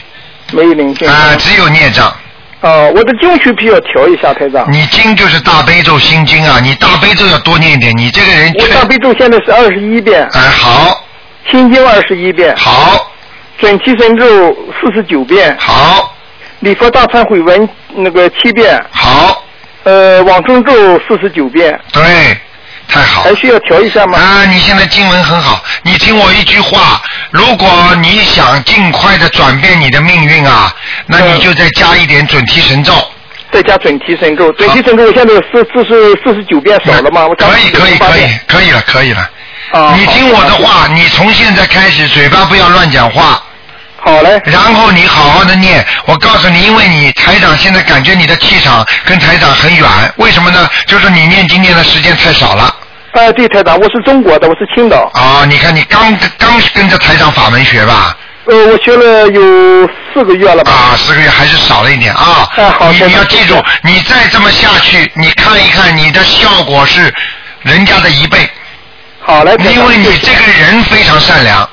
[0.50, 1.08] 没有灵性。
[1.08, 2.12] 啊，只有孽障。
[2.62, 4.64] 啊，我的经需不需要调一下，台长？
[4.72, 7.92] 你经就是大悲咒心经啊，你大悲咒要多念一点。
[7.96, 11.05] 你这个人我大悲咒现在是二十一遍，哎，好，
[11.51, 13.11] 心经二十一遍，好，
[13.59, 14.25] 准提神咒
[14.81, 16.14] 四十九遍，好，
[16.61, 19.42] 礼佛大忏悔文那个七遍，好，
[19.83, 22.03] 呃，往生咒四十九遍，对，
[22.88, 24.18] 太好还需要调一下吗？
[24.18, 24.45] 啊！
[24.45, 27.68] 你现在经文很好，你听我一句话，如果
[28.03, 30.75] 你想尽快的转变你的命运啊，
[31.07, 32.92] 那你就再加一点准提神咒。
[33.51, 37.27] 再加准提神咒，准提神咒我现在四四十四十九遍少了吗？
[37.38, 39.31] 可以可以可以可以了可以了。
[39.73, 43.42] 啊，你听我的话，你从现在开始嘴巴不要乱讲话。
[44.04, 50.68] 好嘞，然后你好好的念，我告诉你，因为你台长现在感觉你的气场跟台长很远，为什么呢？
[50.86, 52.74] 就是你念经念的时间太少了。
[53.12, 60.72] 哎，对，台长，我是中国的，我是青岛，啊、你看你刚刚跟着台长法门学吧，呃，我学了有四个月了吧？
[60.72, 62.48] 啊，四个月还是少了一点啊。
[62.56, 67.14] 哎好你你要记住你再这么下去，你看一看你的效果是
[67.62, 68.50] 人家的一倍。
[69.20, 71.68] 好嘞，因为你这个人非常善良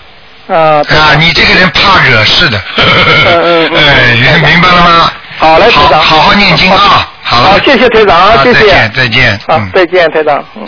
[0.50, 5.12] 啊啊，你这个人怕惹事的，嗯 嗯哎，明白了吗？
[5.38, 10.44] 好嘞，台好长，好好念经啊，好了，好，谢谢台长啊，谢谢再见，再见，好嗯，再见，台长。
[10.56, 10.66] 嗯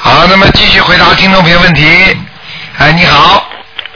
[0.00, 2.16] 好，那么继续回答听众朋友问题。
[2.78, 3.44] 哎，你好，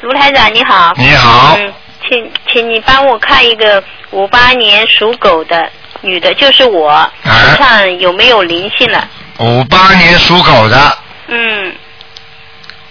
[0.00, 0.92] 卢台长你好。
[0.96, 1.72] 你好，嗯，
[2.08, 6.90] 请请你帮我看一个五八年属狗的女的，就是我，
[7.24, 9.08] 哎身上有没有灵性了？
[9.38, 11.72] 五八年属狗的，嗯，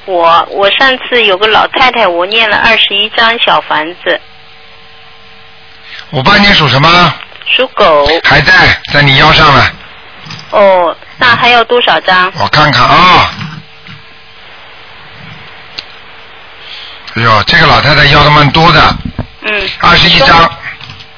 [0.06, 4.20] 我我上次有个老太太，我念了二十一张小房子，
[6.12, 7.14] 五八年属什么？
[7.46, 8.08] 属狗。
[8.24, 9.72] 还在，在你腰上了，
[10.52, 12.32] 哦，那还要多少张？
[12.38, 13.32] 我看看啊。
[17.16, 18.96] 哎呦，这个老太太要的蛮多的，
[19.42, 20.50] 嗯，二十一张，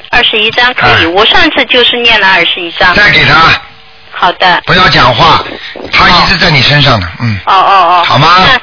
[0.09, 1.05] 二十一张可以。
[1.05, 2.93] 哎我上次就是念了二十一张。
[2.95, 3.61] 再给他，
[4.11, 4.61] 好的。
[4.65, 5.43] 不要讲话，
[5.91, 8.03] 他一直在你身上呢，嗯，哦哦哦。
[8.03, 8.59] 好吗那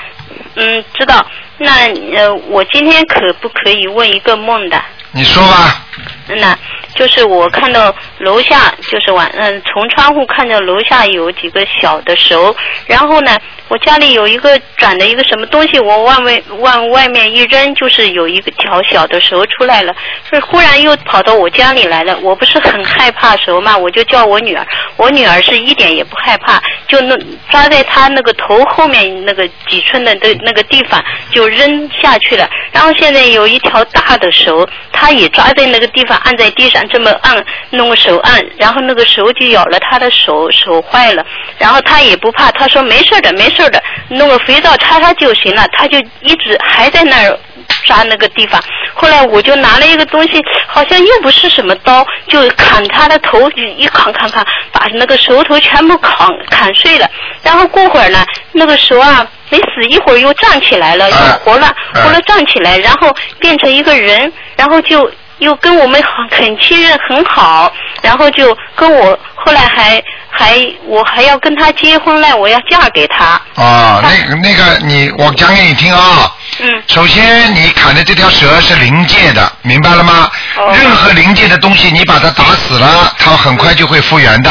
[0.60, 1.26] 嗯，知道。
[1.58, 4.80] 那呃，我今天可不可以问一个梦的？
[5.12, 5.84] 你说吧，
[6.28, 6.56] 那
[7.00, 12.54] 就是我看到楼下，就是晚嗯，从窗户看到楼下有几个小的蛇，
[12.86, 13.34] 然后呢，
[13.68, 19.94] 我家里有一个转的一个什么东西，我往外往外面一扔，就是有一条小的蛇出来了，
[20.30, 24.66] 是忽然又跑到我家里来了，我不是很害怕蛇嘛，我就叫我女儿，
[24.98, 27.16] 我女儿是一点也不害怕，就那
[27.50, 41.24] 抓在她那个头后面那个几寸的那那个地方就扔下去了，然后现在有一条大的蛇，它也抓在那个地方按在地上这么按，弄个手按，然后那个手就咬了他的手，手坏了，
[41.58, 47.38] 然后他也不怕，他说没事的没事的，弄个肥皂擦擦就行了，他就一直还在那儿。
[47.84, 48.60] 抓那个地方，
[48.94, 57.08] 后来我就拿了一个东西，好像又不是什么刀，就砍他的头，一砍砍砍，把那个舌头全部砍砍碎了。
[57.42, 67.72] 然后过会儿呢，那个手啊没死，一会儿又站起来了，又活了，哎活了站起来，然后变成一个人，然后就又跟我们很很亲热很好，
[68.02, 73.40] 然后就跟我后来还还我还要跟他结婚嘞，我要嫁给他。
[73.56, 76.32] 啊，那那个你，我讲给你听啊。
[76.60, 76.82] 嗯。
[76.86, 80.30] 首先，你砍的这条蛇是灵界的，明白了吗？
[80.56, 84.50] 哦任何灵界的东西，你把它打死了，它很快就会复原的。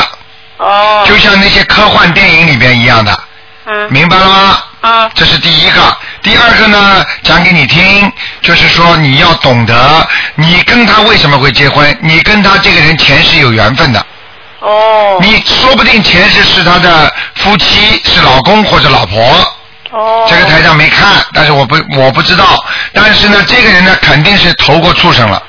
[0.57, 1.05] 哦。
[1.07, 3.23] 就像那些科幻电影里边一样的，
[3.65, 3.87] 嗯。
[3.91, 4.63] 明白了吗？
[4.81, 5.11] 啊。
[5.13, 5.97] 这是第一个。
[6.21, 11.97] 第二个呢，讲给你听，就是说你要懂得，你跟他为什么会结婚？
[12.01, 14.05] 你跟他这个人前世有缘分的。
[14.59, 15.17] 哦。
[15.21, 19.21] 你说不定前世是他的夫妻，是老公或者老婆。
[19.91, 20.25] 哦。
[20.29, 22.45] 这个台上没看，但是我不我不知道。
[22.93, 25.41] 但是呢，这个人呢，肯定是投过畜生了。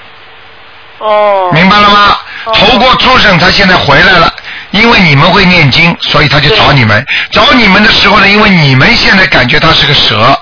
[0.98, 1.50] 哦。
[1.52, 2.16] 明白了吗？
[2.54, 4.33] 投过畜生，他现在回来了，
[4.70, 7.06] 因为你们会念经，所以他就找你们。
[7.30, 10.39] 找你们的时候呢，因为你们现在感觉他是个蛇，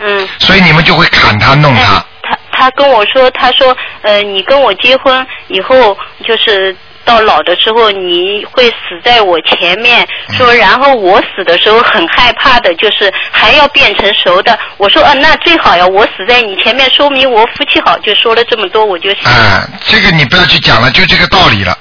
[0.00, 0.28] 嗯。
[0.38, 2.04] 所以你们就会砍他弄他。
[2.22, 10.06] 他他跟我说，他说，呃，你跟我结婚以后，就是到老的时候，你会死在我前面。
[10.36, 14.56] 说，然后我死的时候很害怕的，就是还要变成熟的。
[14.76, 17.98] 我说，啊，那最好呀，我死在你前面，说明我夫妻好。
[18.00, 19.20] 就说了这么多，我就信。
[19.24, 21.76] 哎，这个你不要去讲了，就这个道理了，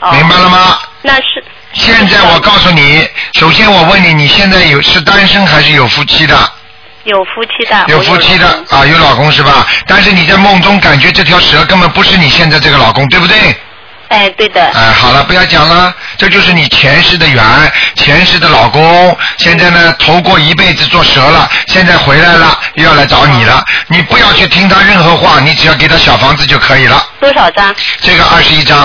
[0.00, 0.78] 哦明白了吗？
[1.02, 6.36] 那是现在我告诉你，首先我问你，你现在有是单身还是有夫妻的？
[7.04, 7.84] 有夫妻的。
[7.88, 9.66] 有夫妻的啊，有老公是吧？
[9.86, 13.36] 但是你在梦中感觉这条蛇根本不是你现在这个老公，对不对？
[14.08, 14.60] 哎，对的。
[14.60, 17.42] 哎，好了，不要讲了，这就是你前世的缘，
[17.94, 23.64] 前世的老公，现在呢投过一辈子做蛇了，现在回来了，又要来找你了。
[23.86, 27.00] 你不要去听他任何话，你只要给他小房子就可以了。
[27.20, 27.72] 多少张？
[28.00, 28.78] 这个二十一张，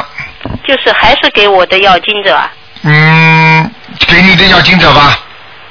[0.68, 2.52] 就是还是给我的要经者啊，
[2.84, 3.72] 嗯，
[4.08, 5.20] 给你的要经者吧，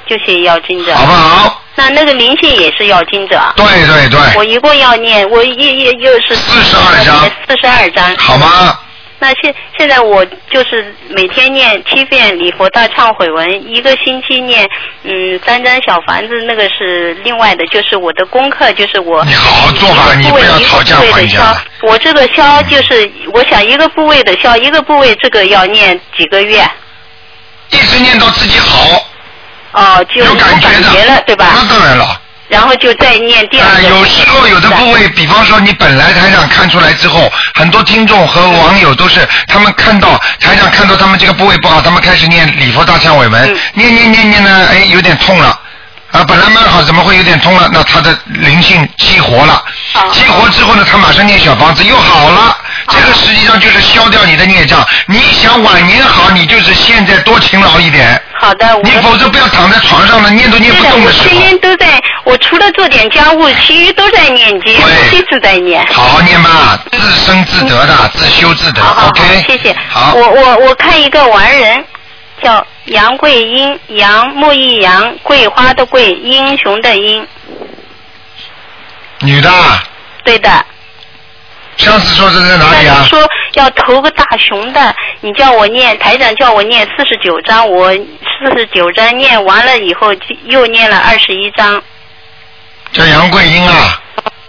[0.05, 0.93] 就写要经者。
[0.95, 1.61] 好不好？
[1.75, 3.53] 那那个灵性也是要经者啊。
[3.55, 8.15] 对对对，我一共要念，我一一又是四十二章，四十二章。
[8.17, 8.79] 好吗？
[9.17, 14.69] 那现现在我就是每天念七遍礼佛大忏悔文，一个星期念
[15.03, 21.55] 嗯三张小房子，那个是另外的，就是我的功课，就是我你好好做吧你不要讨价还价。
[21.81, 26.61] 我这个消就是我想一个部位的消，一个部位这个要念几个月。
[27.71, 29.01] 一直念到自己好。
[29.75, 31.47] 哦，就有感觉了，对吧？
[31.53, 32.21] 那当然了。
[32.47, 33.75] 然后就再念第二个。
[33.75, 45.59] 啊有时候有的部位，比方说你本来台长看出来之后，很多听众和网友都是他们看到台长看到他们这个部位不好，他们开始念礼佛大忏悔文，念念念念呢，哎，有点痛了。
[46.11, 47.69] 啊，本来蛮好，怎么会有点痛了？
[47.73, 49.63] 那他的灵性激活了，
[50.11, 52.57] 激活之后呢，他马上念小房子又好了。
[52.87, 54.85] 这个实际上就是消掉你的孽障。
[55.07, 58.21] 你想晚年好，你就是现在多勤劳一点。
[58.39, 61.41] 好的，我你否则不要躺在床上了，念都念不动的时候天。
[61.41, 65.85] 天都在，我除了做点家务，其余都在念经，对一直在念。
[65.91, 68.81] 好好念吧，自生自得的，自修自得。
[68.81, 69.75] 好好好 OK，谢谢。
[69.89, 71.83] 好，我我我看一个完人，
[72.43, 77.27] 叫杨桂英，杨木易杨，桂花的桂，英雄的英，
[79.21, 79.83] 女的啊，
[80.23, 80.65] 对的。
[81.77, 83.03] 上次说是在哪里啊？
[83.09, 83.19] 说
[83.53, 91.81] 要投个大熊的，你叫我念，台长叫我念四十九章，我四十九章念完了以后，就又念了二十一章。
[92.93, 94.01] 叫杨桂英啊，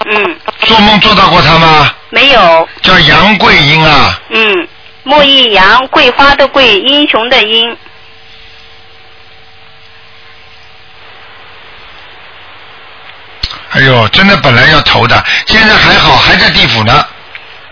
[0.04, 1.90] 嗯，做梦做到过他吗？
[2.10, 2.68] 没有。
[2.82, 4.68] 叫杨桂英啊，嗯，
[5.02, 7.76] 木易杨，桂花的桂，英雄的英。
[13.76, 17.04] 哎呦，真的本来要投的，现在还好，还在地府呢，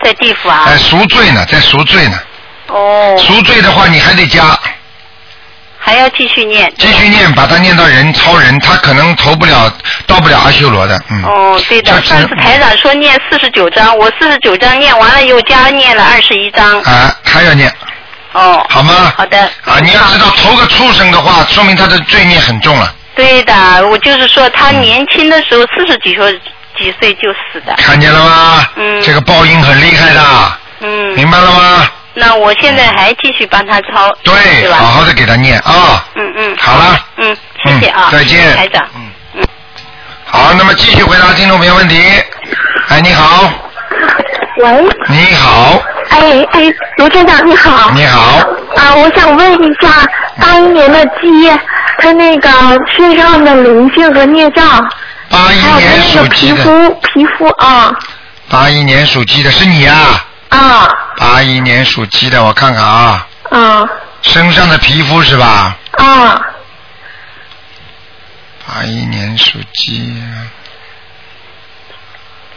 [0.03, 0.65] 在地府啊。
[0.67, 2.19] 哎，赎罪呢，在赎罪呢。
[2.67, 3.17] 哦。
[3.17, 4.57] 赎罪的话，你还得加，
[5.79, 6.71] 还要继续念。
[6.77, 9.73] 继续念，把它念到人超人，他可能投不了，
[10.05, 11.23] 到不了阿修罗的，嗯。
[11.23, 16.79] 哦，对的，上次台长说念四十九章，我四十九章念完了又加念了二十一章。
[16.81, 17.73] 啊，还要念，
[18.33, 18.63] 哦。
[18.69, 19.11] 好吗？
[19.17, 19.39] 好的。
[19.63, 22.93] 啊，你要知道，投个畜生的话，说明他的罪孽很重了。
[23.15, 23.53] 对的，
[23.89, 26.41] 我就是说他年轻的时候四十几岁
[26.77, 27.73] 几岁就死的。
[27.77, 28.65] 看见了吗？
[28.75, 29.01] 嗯。
[29.01, 30.21] 这个报应很厉害的，
[30.81, 31.15] 嗯。
[31.15, 31.87] 明白了吗？
[32.13, 36.05] 那我现在还继续帮他抄，对，好好的给他念啊。
[36.15, 36.55] 嗯嗯。
[36.57, 36.97] 好了。
[37.17, 38.09] 嗯，谢谢啊。
[38.09, 38.85] 嗯再见台长。
[40.25, 42.01] 好，那么继续回答听众朋友问题。
[42.89, 43.49] 哎，你好，
[44.57, 44.71] 喂，
[45.07, 47.91] 你好，哎哎，卢站长你好。
[47.91, 48.39] 你好。
[48.75, 50.05] 啊，我想问一下，
[50.39, 51.49] 八一年的鸡，
[51.99, 52.49] 它那个
[52.95, 54.65] 身上的灵性和孽障，
[55.29, 57.93] 八一还有它年那个皮属鸡的，肤皮肤啊。
[58.49, 60.25] 八一年属鸡的是你啊？
[60.49, 60.87] 啊。
[61.17, 63.89] 八一年属鸡的，我看看啊，啊。
[64.21, 65.75] 身上的皮肤是吧？
[65.97, 66.41] 啊。
[68.67, 70.21] 八一年属鸡。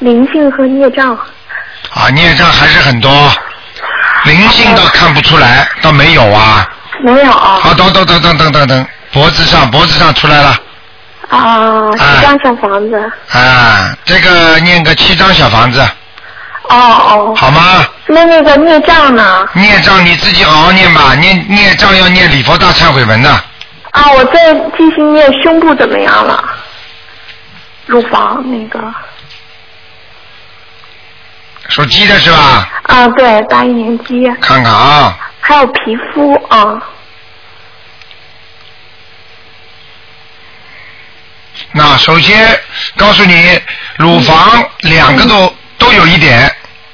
[0.01, 1.17] 灵性和孽障。
[1.91, 3.11] 啊，孽障还是很多，
[4.25, 6.69] 灵性倒看不出来，倒没有啊。
[7.01, 8.87] 没有好，等等等等等等等，
[9.19, 10.57] 脖子上脖子上出来了。
[11.29, 13.13] 啊，七张小房子。
[13.33, 15.81] 啊，这个念个七张小房子。
[16.71, 17.85] 哦哦，好吗？
[18.07, 19.45] 那那个孽障呢？
[19.55, 23.29] 孽障你自己好好念吧，念孽障要念礼佛大忏悔文的，
[23.91, 26.45] 啊，我在继续念胸部怎么样了？
[27.87, 28.81] 乳房那个。
[31.71, 32.69] 属鸡的是吧？
[32.85, 36.81] 啊，对，八一年鸡，看看啊，还有皮肤啊，
[41.79, 42.59] 那首先
[42.97, 43.57] 告诉你，
[43.99, 46.53] 乳房两个都都有一点，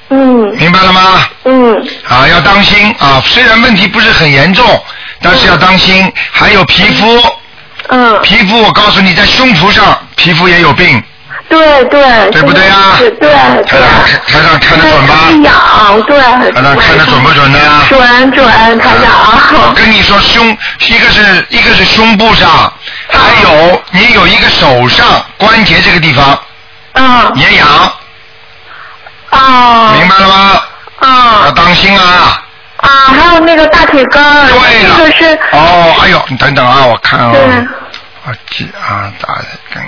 [0.09, 0.55] 嗯。
[0.57, 1.27] 明白了吗？
[1.45, 1.87] 嗯。
[2.07, 2.95] 啊，要当心。
[2.99, 3.19] 啊！
[3.25, 4.63] 虽然问题不是很严重，
[5.21, 6.13] 但是要当心。
[6.31, 7.19] 还有皮肤，
[7.89, 11.03] 嗯，皮肤我告诉你，在胸脯上皮肤也有病，
[11.47, 13.79] 对对，对不对啊是对对，
[14.27, 15.13] 台上看得准吧？
[15.25, 16.19] 太痒，对，
[16.51, 17.59] 台上看得准不准呢？
[17.87, 19.13] 准准，台长，
[19.67, 22.71] 我跟你说，胸一个是一个是胸部上，
[23.09, 25.05] 还有你有一个手上
[25.37, 26.37] 关节这个地方
[26.93, 27.67] 嗯也痒，
[29.31, 30.61] 哦明白了吗？
[30.99, 31.41] 啊。
[31.45, 32.41] 要当心啊！
[32.77, 34.95] 啊，还有那个大腿根儿，对了。
[34.97, 37.39] 这个是哦，哎呦你等等啊，我看对。
[37.39, 37.67] 哦。
[38.25, 39.83] 啊鸡啊大的根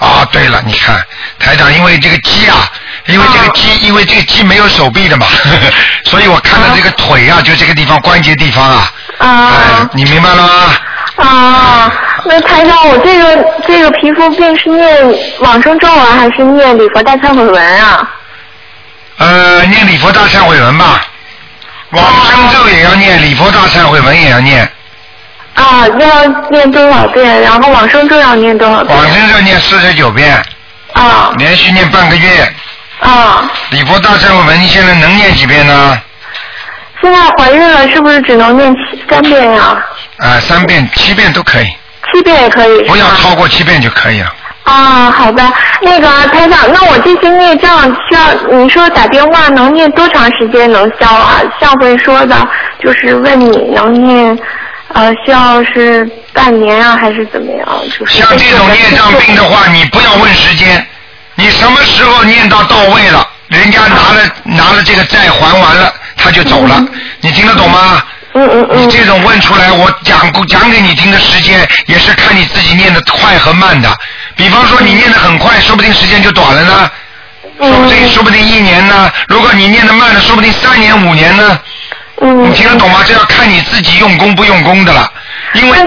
[0.00, 0.96] 啊，对了，你看
[1.38, 2.66] 台长，因为这个鸡啊，
[3.06, 5.26] 因为这个鸡，因为这个鸡没有手臂的嘛，
[6.06, 10.74] 所以我看到这个腿啊，就这个地方关节地方啊，啊哎，你明白了吗？
[11.16, 11.92] 啊，
[12.24, 14.88] 那台长，我这个这个皮肤病是念
[15.40, 18.10] 往生咒啊，还是念礼佛大忏悔文啊？
[19.18, 21.02] 呃，念礼佛大忏悔文吧，
[21.90, 24.66] 往生咒也要念，礼佛大忏悔文也要念，
[25.54, 27.40] 啊，要念多少遍？
[27.42, 28.96] 然后往生咒要念多少遍？
[28.96, 30.40] 往生咒念四十九遍，
[30.92, 32.54] 啊连续念半个月。
[33.00, 35.98] 啊，礼佛大忏悔文你现在能念几遍呢？
[37.02, 39.82] 现在怀孕了，是不是只能念七三遍呀、
[40.18, 41.66] 啊、三遍、七遍都可以，
[42.12, 42.82] 七遍也可以。
[42.82, 44.32] 不要超过七遍就可以了。
[44.64, 45.42] 啊，好的。
[45.80, 51.40] 那个啊台长，那我这些孽障需要你说打电话能念多长时间能消啊？
[51.58, 52.36] 上回说的
[52.84, 54.38] 就是问你能念，
[54.94, 57.66] 呃，需要是半年啊，还是怎么样？
[57.96, 60.84] 就是像这种孽障病的话，你不要问时间，
[61.36, 66.84] 你什么时候念到到位了，人家拿了拿了这个债还完了，他就走了，
[67.20, 68.02] 你听得懂吗？
[68.34, 68.78] 嗯嗯嗯。
[68.78, 73.96] 你这种问出来，我讲讲给你听的时间，也是看你自己念的快和慢的。
[74.36, 76.90] 比方说你念的很快，说不定时间就短了呢。
[77.58, 79.12] 说不定说不定一年呢。
[79.28, 81.60] 如果你念的慢了，说不定三年五年呢。
[82.20, 82.50] 嗯。
[82.50, 83.00] 你听得懂吗？
[83.06, 85.10] 这要看你自己用功不用功的了。
[85.54, 85.78] 因为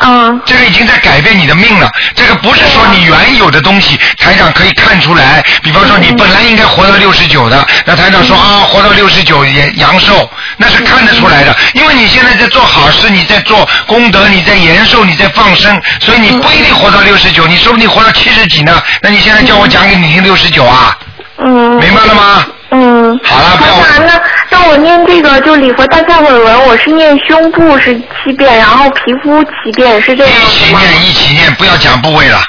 [0.00, 1.90] 嗯，这个已经在改变你的命了。
[2.14, 5.44] 这个不是说你原有的东西，台长可以看出来。
[5.62, 11.54] 比方说你本来应该活到六十九的，那台长说啊，活到六十九也阳寿，那是看得出来的。
[11.74, 18.82] 因为你现在在做好事，你在做功德，你在延寿，你在放生，所以你不一定活到六十九，你说不定活到七十几呢。
[19.02, 20.96] 那你现在叫我讲给你听六十九啊？
[21.36, 21.78] 嗯。
[21.78, 22.46] 明白了吗？
[22.70, 23.01] 嗯。
[23.24, 24.06] 好了，不要。
[24.06, 32.40] 那那我念这个就礼佛大忏悔文，我是念胸部是七遍，然后皮肤七遍，是这样一起念，一起念，不要讲部位了。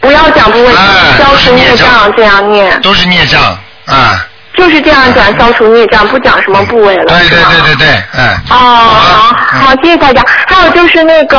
[0.00, 2.80] 不要讲部位，哎消除孽障这样念。
[2.80, 3.42] 都是孽障
[3.86, 4.24] 啊。
[4.56, 7.04] 就是这样讲消除孽障，不讲什么部位了。
[7.04, 8.28] 对对对对对，嗯。
[8.50, 10.22] 哦，好，好，谢谢大家。
[10.46, 11.38] 还有就是那个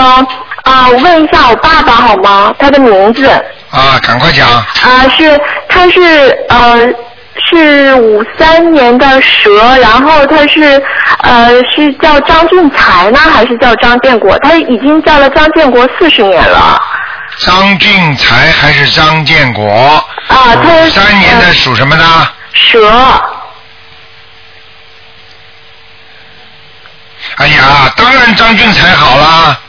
[0.63, 2.53] 啊，我问一下我爸爸好吗？
[2.59, 3.27] 他的名字
[3.71, 4.47] 啊，赶快讲。
[4.49, 4.63] 啊，
[5.17, 6.87] 是他是呃
[7.45, 10.81] 是五三年的蛇，然后他是
[11.23, 14.37] 呃是叫张俊才呢，还是叫张建国？
[14.39, 16.81] 他已经叫了张建国四十年了。
[17.39, 19.71] 张俊才还是张建国？
[20.27, 22.29] 啊，他五三年的属什么呢？
[22.53, 22.89] 蛇。
[27.35, 29.59] 哎呀，当然张俊才好啦。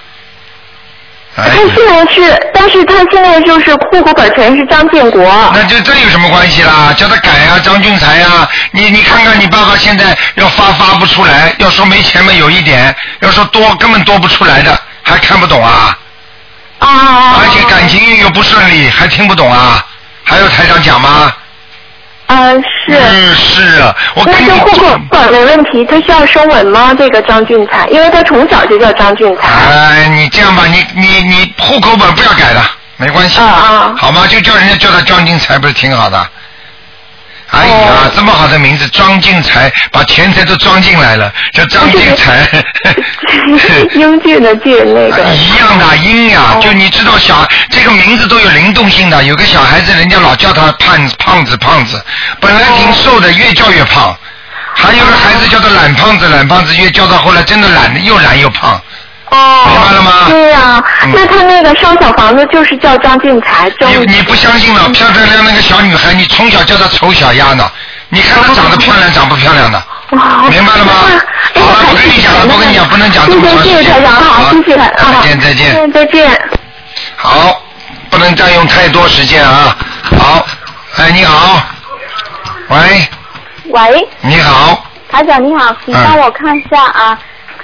[1.45, 5.23] 他现在是，但是他现在就是户口本全是张建国。
[5.55, 6.93] 那就这有什么关系啦？
[6.97, 15.97] 叫他改啊，张俊才呀、你你看看你爸爸现在要发发不出来，要说没钱嘛有一点，要说多根本多不出来的，还看不懂啊？
[16.81, 17.37] 啊。
[17.41, 19.85] 而且感情运又不顺利，还听不懂啊？
[20.25, 21.33] 还有台长讲吗？
[22.29, 22.93] 嗯，是。
[22.93, 26.95] 嗯，是啊，我跟你那这户口本没问题，他需要收文吗？
[26.97, 29.49] 这个张俊才，因为他从小就叫张俊才。
[29.49, 32.63] 哎，你这样吧，你你你户口本不要改了，
[32.97, 34.27] 没关系，啊好吗？
[34.29, 36.29] 就叫人家叫他张俊才，不是挺好的？
[37.51, 42.47] 哎呀，哦这么好的名字，庄进财，把钱财都装进来了，叫张进财。
[43.95, 45.25] 英俊的俊那个。
[45.33, 52.05] 一样的英呀，哦就你知道小这个名字都有灵动性的，有个小孩子人家老叫他胖胖子胖子，
[52.41, 54.17] 本来挺瘦的，越叫越胖。
[54.75, 58.81] 还有个孩子叫他懒胖子懒胖子，越叫到后来真的懒又懒又胖。
[59.31, 59.65] 哦。
[59.67, 60.13] 明白了吗？
[60.29, 64.89] 对呀、嗯那他那个烧小房子就是叫张俊才，张你你不相信了？
[64.91, 67.71] 漂漂亮亮那个小女孩，你从小叫她丑小鸭呢？
[68.11, 69.83] 你看她长得漂亮，长不漂亮的？
[70.11, 70.93] 明白了吗？
[71.55, 73.77] 好了，我跟你讲了，我跟你讲，不能讲这么长时间。
[73.77, 75.75] 谢谢台长，好，谢谢台长，再见再见。
[75.77, 76.51] 嗯再见。
[77.17, 77.63] 好，
[78.11, 79.77] 不能占用太多时间啊。
[80.19, 80.47] 好，
[80.97, 81.61] 哎，你好，
[82.69, 83.09] 喂，
[83.71, 87.19] 喂，你好，台长你好，请嗯帮我看一下啊，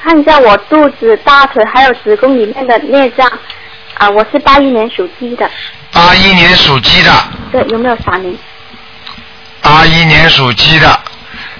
[0.04, 3.26] 看一下我肚子、大腿还有子宫里面的内脏
[3.94, 5.50] 啊，我是八一年属鸡的，
[5.92, 7.10] 八一年属鸡的，
[7.50, 8.36] 对，有没有闪灵？
[9.62, 11.00] 八一年属鸡的，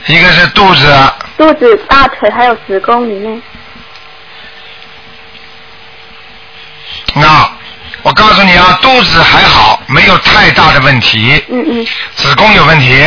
[0.08, 0.94] 一个是肚子，
[1.38, 3.40] 肚子、大腿还有子宫里面，
[7.14, 7.50] 那
[8.02, 11.86] 我告诉你啊，肚子还好，没有太大的问题，嗯嗯。
[12.14, 13.06] 子宫有问题，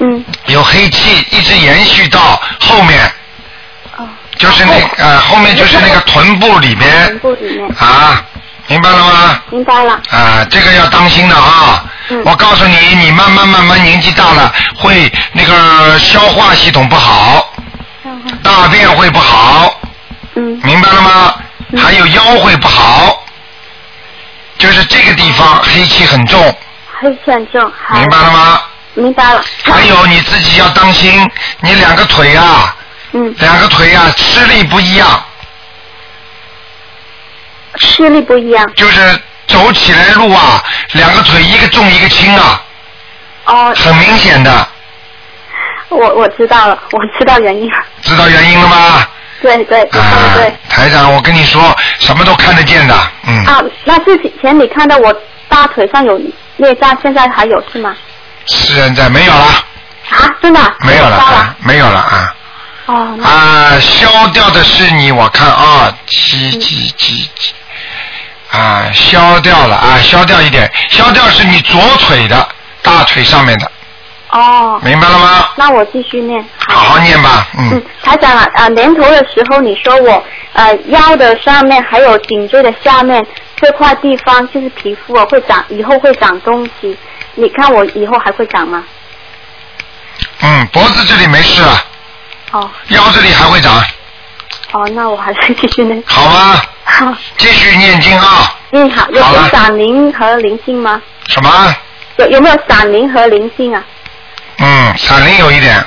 [0.00, 2.18] 嗯，有黑气一直延续到
[2.58, 2.98] 后面，
[4.38, 8.24] 就是那呃后面就是那个臀部里边臀部里面，啊，
[8.66, 9.42] 明白了吗？
[9.50, 11.84] 明白了，啊，这个要当心的啊！
[12.08, 17.52] 嗯我告诉你，你慢慢慢慢年纪大了，会那个消化系统不好，
[18.42, 19.80] 大便会不好，
[20.34, 21.34] 嗯，明白了吗？
[21.80, 23.24] 还有腰会不好，
[24.58, 26.38] 就是这个地方黑气很重，
[27.00, 28.62] 黑气很重，好，明白了吗？
[28.94, 31.30] 明白了，还有你自己要当心，
[31.60, 32.74] 你两个腿啊，
[33.12, 35.24] 嗯，两个腿啊吃力不一样，
[37.76, 42.62] 吃力不一样，就是走起来路啊，两个腿一个重一个轻啊，
[43.46, 44.66] 哦，很明显的，
[45.90, 47.70] 我我知道了，我知道原因。
[47.70, 49.06] 了，知道原因了吗？
[49.42, 50.56] 对对，你说的对。
[50.68, 52.96] 台长，我跟你说，什么都看得见的，
[53.26, 55.14] 嗯，啊，那之前你看到我
[55.48, 56.18] 大腿上有
[56.58, 57.94] 裂伤，现在还有是吗？
[58.46, 59.44] 现在没有了，
[60.10, 60.60] 啊，真的？
[60.80, 62.34] 没有了，啊没有了啊
[62.92, 67.54] 哦，啊，消掉的是你，我看啊，七几几几，
[68.50, 72.46] 啊，消掉了啊，消掉一点，消掉是你左腿的
[72.82, 73.72] 大腿上面的，
[74.28, 74.78] 哦。
[74.84, 75.48] 明白了吗？
[75.56, 76.44] 那我继续念。
[76.68, 83.24] 好好念吧，嗯嗯，台长啊，啊，年头的时候你说我呃腰的上面还有颈椎的下面
[83.56, 86.94] 这块地方就是皮肤啊会长，以后会长东西。
[87.36, 88.84] 你看我以后还会长吗？
[90.40, 91.84] 嗯，脖子这里没事了，
[92.52, 93.82] 哦腰这里还会长，
[94.72, 96.02] 哦，那我还是继续念。
[96.06, 96.62] 好吗？
[96.84, 97.14] 好。
[97.36, 98.54] 继续念经啊！
[98.72, 99.08] 嗯，好。
[99.10, 101.00] 有好了有闪灵和灵性吗？
[101.28, 101.74] 什么？
[102.18, 103.82] 有有没有闪灵和灵性啊？
[104.58, 105.84] 嗯，闪灵有一点，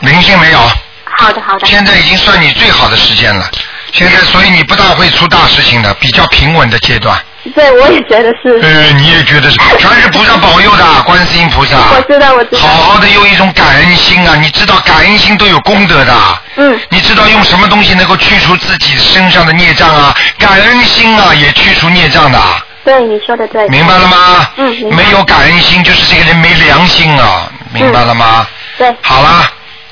[0.00, 0.58] 灵性没有。
[1.04, 1.66] 好的，好的。
[1.66, 3.50] 现在已经算你最好的时间了，
[3.92, 7.18] 现在所以你不大会出大事情的，比较平稳的阶段。
[7.54, 8.58] 对，我也觉得是。
[8.62, 11.76] 嗯，你也觉得是，全是菩萨保佑的，观世音菩萨。
[11.94, 12.58] 我知道，我知道。
[12.60, 14.34] 好好的用一种感恩心啊！
[14.36, 16.14] 你知道感恩心都有功德的。
[16.56, 16.80] 嗯。
[16.88, 20.16] 你知道用什么东西能够去除自己身上的孽障啊？
[20.38, 22.38] 感恩心啊，也去除孽障的。
[22.84, 23.68] 对，你说的对。
[23.68, 24.48] 明白了吗？
[24.56, 27.50] 嗯，没有感恩心，就是这个人没良心啊！
[27.72, 28.46] 明白了吗？
[28.78, 28.94] 对。
[29.02, 29.44] 好了，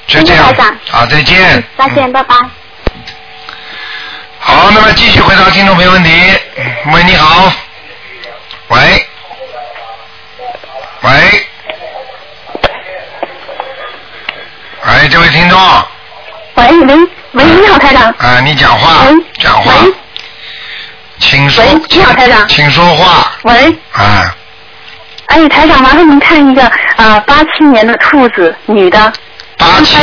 [0.06, 0.78] 就这样谢谢台长。
[0.90, 1.64] 好，再见。
[1.76, 2.34] 再见，拜拜。
[4.44, 6.10] 好，那么继续回答听众朋友问题。
[6.92, 7.52] 喂，你好。
[8.68, 9.06] 喂。
[11.02, 11.10] 喂。
[14.84, 15.58] 喂，这位听众。
[16.54, 16.96] 喂，喂，
[17.32, 18.12] 喂，你好，台长。
[18.18, 19.06] 啊，你讲话。
[19.38, 19.72] 讲话。
[21.20, 21.64] 请说。
[21.64, 22.48] 喂，你好，台长。
[22.48, 23.32] 请说话。
[23.42, 24.34] 喂，啊，
[25.26, 26.64] 哎，台长，麻烦您看一个
[26.96, 29.12] 啊，八七年的兔子，女的，
[29.56, 29.96] 八七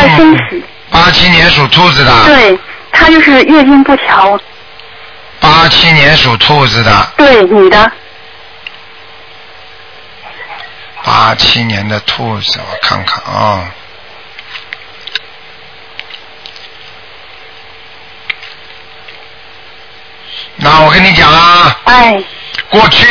[0.90, 2.12] 八七年属兔子的。
[2.26, 2.58] 对，
[3.00, 4.38] 她就是月经不调，
[5.40, 7.92] 八七年属兔子的，对，女的，
[11.02, 13.72] 八七年的兔子，我看看啊。
[20.58, 22.22] 那我跟你讲啊，哎，
[22.70, 23.08] 过去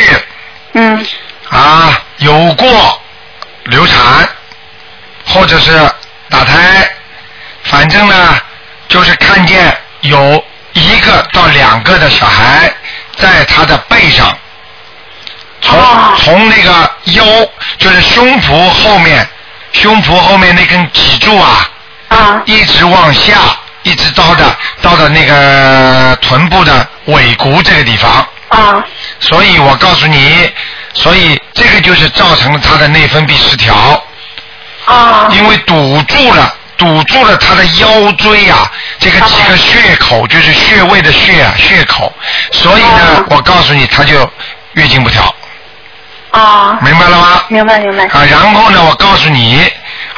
[0.75, 1.07] 嗯，
[1.49, 3.01] 啊有过
[3.65, 4.29] 流产，
[5.25, 5.73] 或者是
[6.29, 6.91] 打胎，
[7.63, 8.39] 反正呢
[8.89, 12.73] 就是看见有一个到两个的小孩
[13.17, 14.37] 在他的背上，
[15.61, 15.79] 从、
[16.19, 17.25] 从那个腰
[17.79, 19.29] 就是胸脯后面，
[19.73, 21.71] 胸脯后面那根脊柱啊，
[22.09, 23.35] 啊，一直往下，
[23.83, 28.27] 一直到的到的那个臀部的尾骨这个地方。
[28.49, 28.85] 啊。
[29.21, 30.51] 所以我告诉你，
[30.95, 33.75] 所以这个就是造成了他的内分泌失调。
[34.85, 35.29] 啊。
[35.33, 38.71] 因为堵住了，堵住了他的腰椎啊，
[39.01, 42.11] 这个几个血口就是穴位的穴啊，血口，
[42.53, 44.15] 所以呢，我告诉你，他就
[44.75, 45.35] 月经不调。
[46.31, 46.79] 啊。
[46.81, 47.43] 明白了吗？
[47.49, 48.05] 明白明白。
[48.05, 49.61] 啊，然后呢，我告诉你，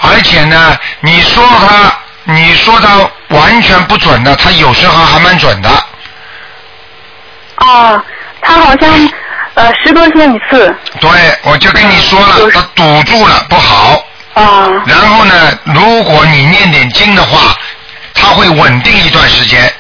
[0.03, 5.71] 而且呢，你说他，你说他完全不准的，他有时候还蛮准的。
[7.57, 8.05] 啊，
[8.43, 9.11] 他好像
[9.55, 11.11] 呃十多天一次，对，
[11.43, 14.05] 我就跟你说了，他堵住了不好。
[14.35, 14.71] 啊。
[14.87, 17.55] 然后呢，如果你念点经的话，
[18.15, 19.73] 它会稳定一段时间。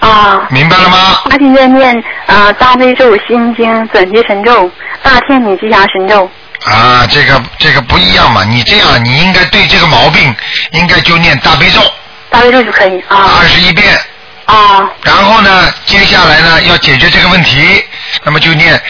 [0.00, 0.46] 啊。
[0.50, 1.22] 明白了吗？
[1.30, 4.70] 她现在念啊大悲咒、心经、准提神咒、
[5.02, 6.30] 大天女吉祥神咒。
[6.64, 8.42] 啊，这个这个不一样嘛。
[8.44, 10.34] 你这样，你应该对这个毛病，
[10.70, 11.80] 应该就念大悲咒。
[12.30, 13.38] 大悲咒就可以啊。
[13.40, 13.98] 二十一遍。
[14.46, 14.90] 啊。
[15.02, 17.84] 然后呢，接下来呢，要解决这个问题，
[18.22, 18.80] 那么就念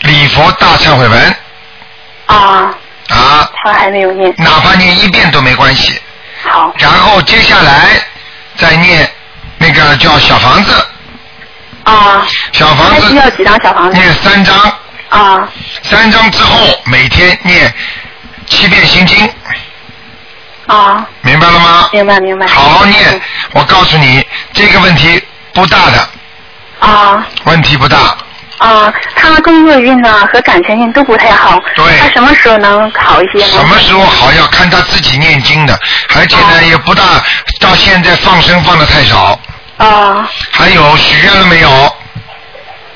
[0.00, 1.36] 礼佛大忏悔文。
[2.26, 2.74] 啊。
[3.08, 3.48] 啊。
[3.62, 4.32] 他还没有念。
[4.38, 6.00] 哪怕念一遍都没关系。
[6.42, 6.72] 好。
[6.78, 8.02] 然后接下来
[8.56, 9.10] 再念
[9.58, 10.86] 那个叫小房子。
[11.84, 12.26] 啊。
[12.52, 13.00] 小房子。
[13.00, 13.98] 还需要几张小房子？
[13.98, 14.56] 念三张。
[15.08, 15.48] 啊。
[15.82, 17.72] 三张之后，每天念
[18.46, 19.30] 七遍心经，
[20.66, 21.06] 啊。
[21.22, 21.88] 明白了吗？
[21.92, 22.46] 明白明白。
[22.46, 23.20] 好好念，
[23.52, 26.08] 我告诉你，这个问题不大的，
[26.80, 28.16] 啊问题不大。
[28.58, 31.60] 啊，他工作运呢和感情运都不太好。
[31.74, 31.84] 对。
[32.00, 33.52] 他什么时候能好一些呢？
[33.52, 35.78] 什么时候好要看他自己念经的，
[36.14, 37.02] 而且呢也不大，
[37.60, 39.38] 到现在放生放的太少。
[39.76, 40.28] 啊。
[40.52, 41.96] 还有许愿了没有？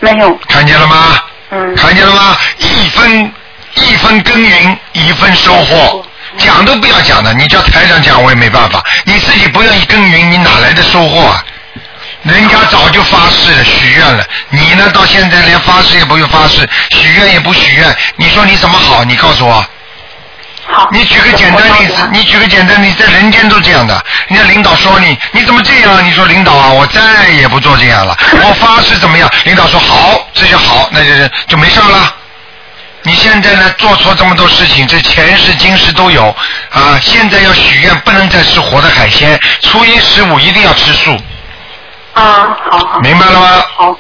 [0.01, 0.39] 没有。
[0.49, 1.19] 看见了吗？
[1.51, 1.75] 嗯。
[1.77, 2.37] 看见了吗？
[2.59, 3.33] 一分
[3.75, 6.05] 一分耕耘一分收获，
[6.39, 11.45] 讲都不要讲的，你叫台长讲我也没办法，你自己不愿意耕耘，你哪来的收获啊？
[12.29, 19.03] 人家早就发誓了，许愿了，你呢到现在连发誓也不用发誓，许愿也不许愿，你说你怎么好？
[19.05, 19.55] 你告诉我。
[20.67, 20.89] 好。
[20.93, 24.05] 你举个简单例子，你举个简单例子，在人间都这样的。
[24.29, 26.05] 人家领导说你，你怎么这样？
[26.05, 29.31] 你说领导啊，我再也不做这样了， 我发誓怎么样？
[29.45, 32.15] 领导说好，这就好，那就是就没事了。
[33.05, 36.29] 你现在呢，做错这么多事情，这前世今世都有
[36.71, 36.99] 啊。
[37.01, 41.17] 现在要许愿，不能再吃活的海鲜，初一十五一定要吃素，
[42.19, 43.01] 啊，好好。
[43.01, 43.47] 明白了吗？
[43.77, 43.97] 好。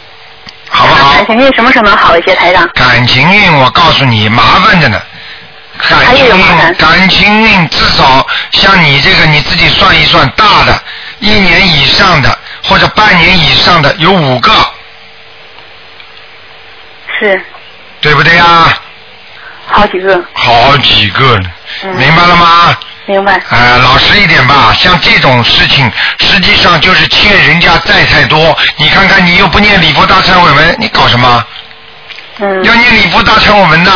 [0.71, 1.15] 好不好？
[1.15, 2.69] 感情运什么时候能好一些，台长？
[2.75, 5.01] 感情运，我告诉你，麻烦着呢。
[5.89, 10.83] 感情运，感情运至少像你这个，你自己算一算，大的
[11.21, 14.51] 一年以上的或者半年以上的有五个，
[17.19, 17.41] 是
[18.01, 18.75] 对不对呀？
[19.71, 20.23] 好几个。
[20.35, 21.51] 好几个呢，
[21.85, 22.77] 嗯明白了吗？
[23.09, 23.33] 明白。
[23.49, 25.91] 啊、老实一点吧，像这种事情，
[26.21, 28.57] 实际上就是欠人家债太多。
[28.77, 31.45] 你看看，你又不念礼佛大忏悔文，你搞什么？
[32.41, 32.63] 嗯。
[32.65, 33.91] 要念礼佛大忏悔文的，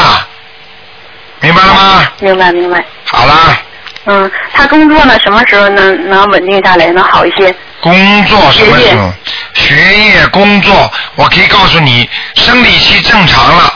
[1.40, 2.08] 明白了吗？
[2.20, 2.82] 明白明白。
[3.04, 3.58] 好啦，
[4.06, 7.54] 嗯，他工作呢，什么时候能能稳定下来，能好一些？
[7.80, 9.12] 工作什么时候？
[9.54, 13.74] 学业、工作，我可以告诉你，生理期正常了，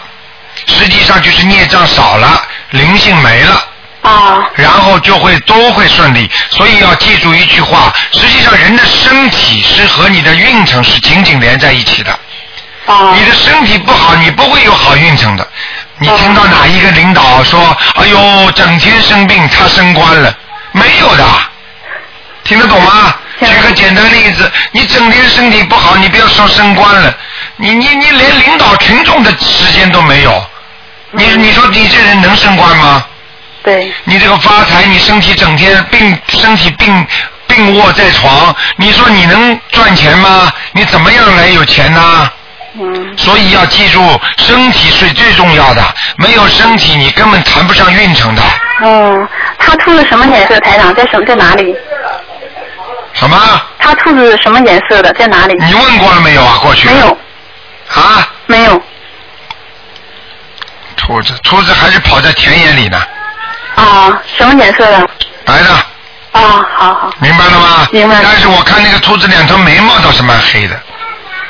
[0.67, 3.63] 实际上就是孽障少了，灵性没了。
[4.07, 4.49] 啊。
[4.55, 12.13] 然后就会都会顺利，所以要记住一句话：实际上人的身体是和你的运程是紧紧连在一起的。
[12.87, 13.15] 啊。
[13.15, 15.47] 你的身体不好，你不会有好运程的。
[15.99, 20.35] 你听到哪一个领导说：“哎呦，整天生病，他升官了？”
[20.73, 21.25] 没有的，
[22.45, 23.15] 听得懂吗？
[23.41, 27.15] 举个简单例子，你整天身体不好，你不要说升官了，
[27.57, 30.47] 你你你连领导群众的时间都没有，
[31.13, 33.05] 你你说你这人能升官吗？
[33.67, 33.93] 对。
[34.05, 37.07] 你这个发财，你身体整天病，身体病
[37.49, 40.53] 病卧在床，你说你能赚钱吗？
[40.71, 42.31] 你怎么样来有钱呢？
[42.79, 43.17] 嗯。
[43.19, 44.01] 所以要记住，
[44.37, 45.83] 身体是最重要的，
[46.17, 48.43] 没有身体你根本谈不上运程的。
[48.85, 50.61] 嗯，他兔子什么颜色？
[50.61, 51.75] 台长在什么在哪里？
[53.15, 53.37] 什么？
[53.81, 55.13] 他兔子什么颜色的？
[55.15, 55.55] 在哪里？
[55.65, 56.57] 你问过了没有啊？
[56.63, 57.19] 过去没有。
[57.89, 58.29] 啊？
[58.47, 58.81] 没有。
[60.97, 63.01] 兔子，兔子还是跑在田野里呢，
[63.77, 65.09] 啊，什么颜色的？
[65.45, 65.71] 白的，
[66.33, 67.11] 啊，好好。
[67.21, 67.87] 明白了吗？
[67.93, 68.17] 明白。
[68.23, 70.81] 但是我看那个兔子两条眉毛倒是蛮黑的，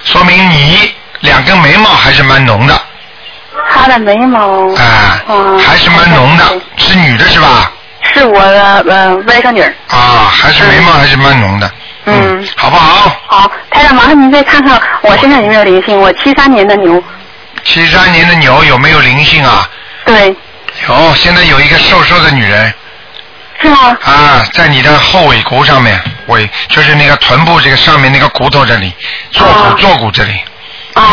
[0.05, 2.81] 说明你两根眉毛还是蛮浓的，
[3.71, 4.69] 他的眉毛。
[4.75, 5.59] 啊，嗯。
[5.61, 6.45] 还是蛮浓的，
[6.77, 7.71] 是女的是吧？
[8.15, 9.75] 是我的呃外甥女儿。
[9.89, 11.71] 啊，还是眉毛还是蛮浓的，
[12.07, 12.49] 嗯。
[12.57, 13.17] 好不好？
[13.27, 15.97] 好，台长，麻烦您再看看我身上有没有灵性？
[15.99, 17.03] 我七三年的牛。
[17.65, 19.69] 七三年的牛有没有灵性啊？
[20.05, 20.35] 对。
[20.89, 22.73] 有，现在有一个瘦瘦的女人。
[23.59, 23.97] 是吗？
[24.03, 28.93] 啊，在你的后尾骨上面，尾就是那个臀部这个上面那个骨头这里，
[29.31, 30.39] 坐骨、坐骨这里。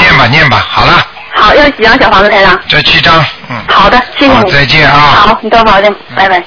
[0.01, 2.59] 念吧念吧，好了，好，要几张小房子，台上？
[2.68, 3.64] 这七张，嗯。
[3.70, 4.51] 好的，谢谢你。
[4.51, 6.43] 再见啊好，你多保重，拜拜。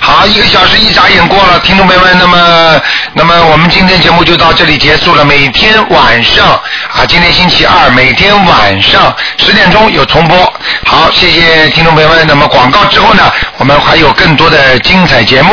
[0.00, 2.80] 好，一个小时一眨眼过了，听众朋友们，那么，
[3.14, 5.24] 那么我们今天节目就到这里结束了。
[5.24, 6.46] 每天晚上
[6.92, 10.36] 啊，今天星期二，每天晚上十点钟有重播。
[10.84, 12.24] 好，谢谢听众朋友们。
[12.26, 15.52] 那么广告之后呢，我们还有更多的精彩节目。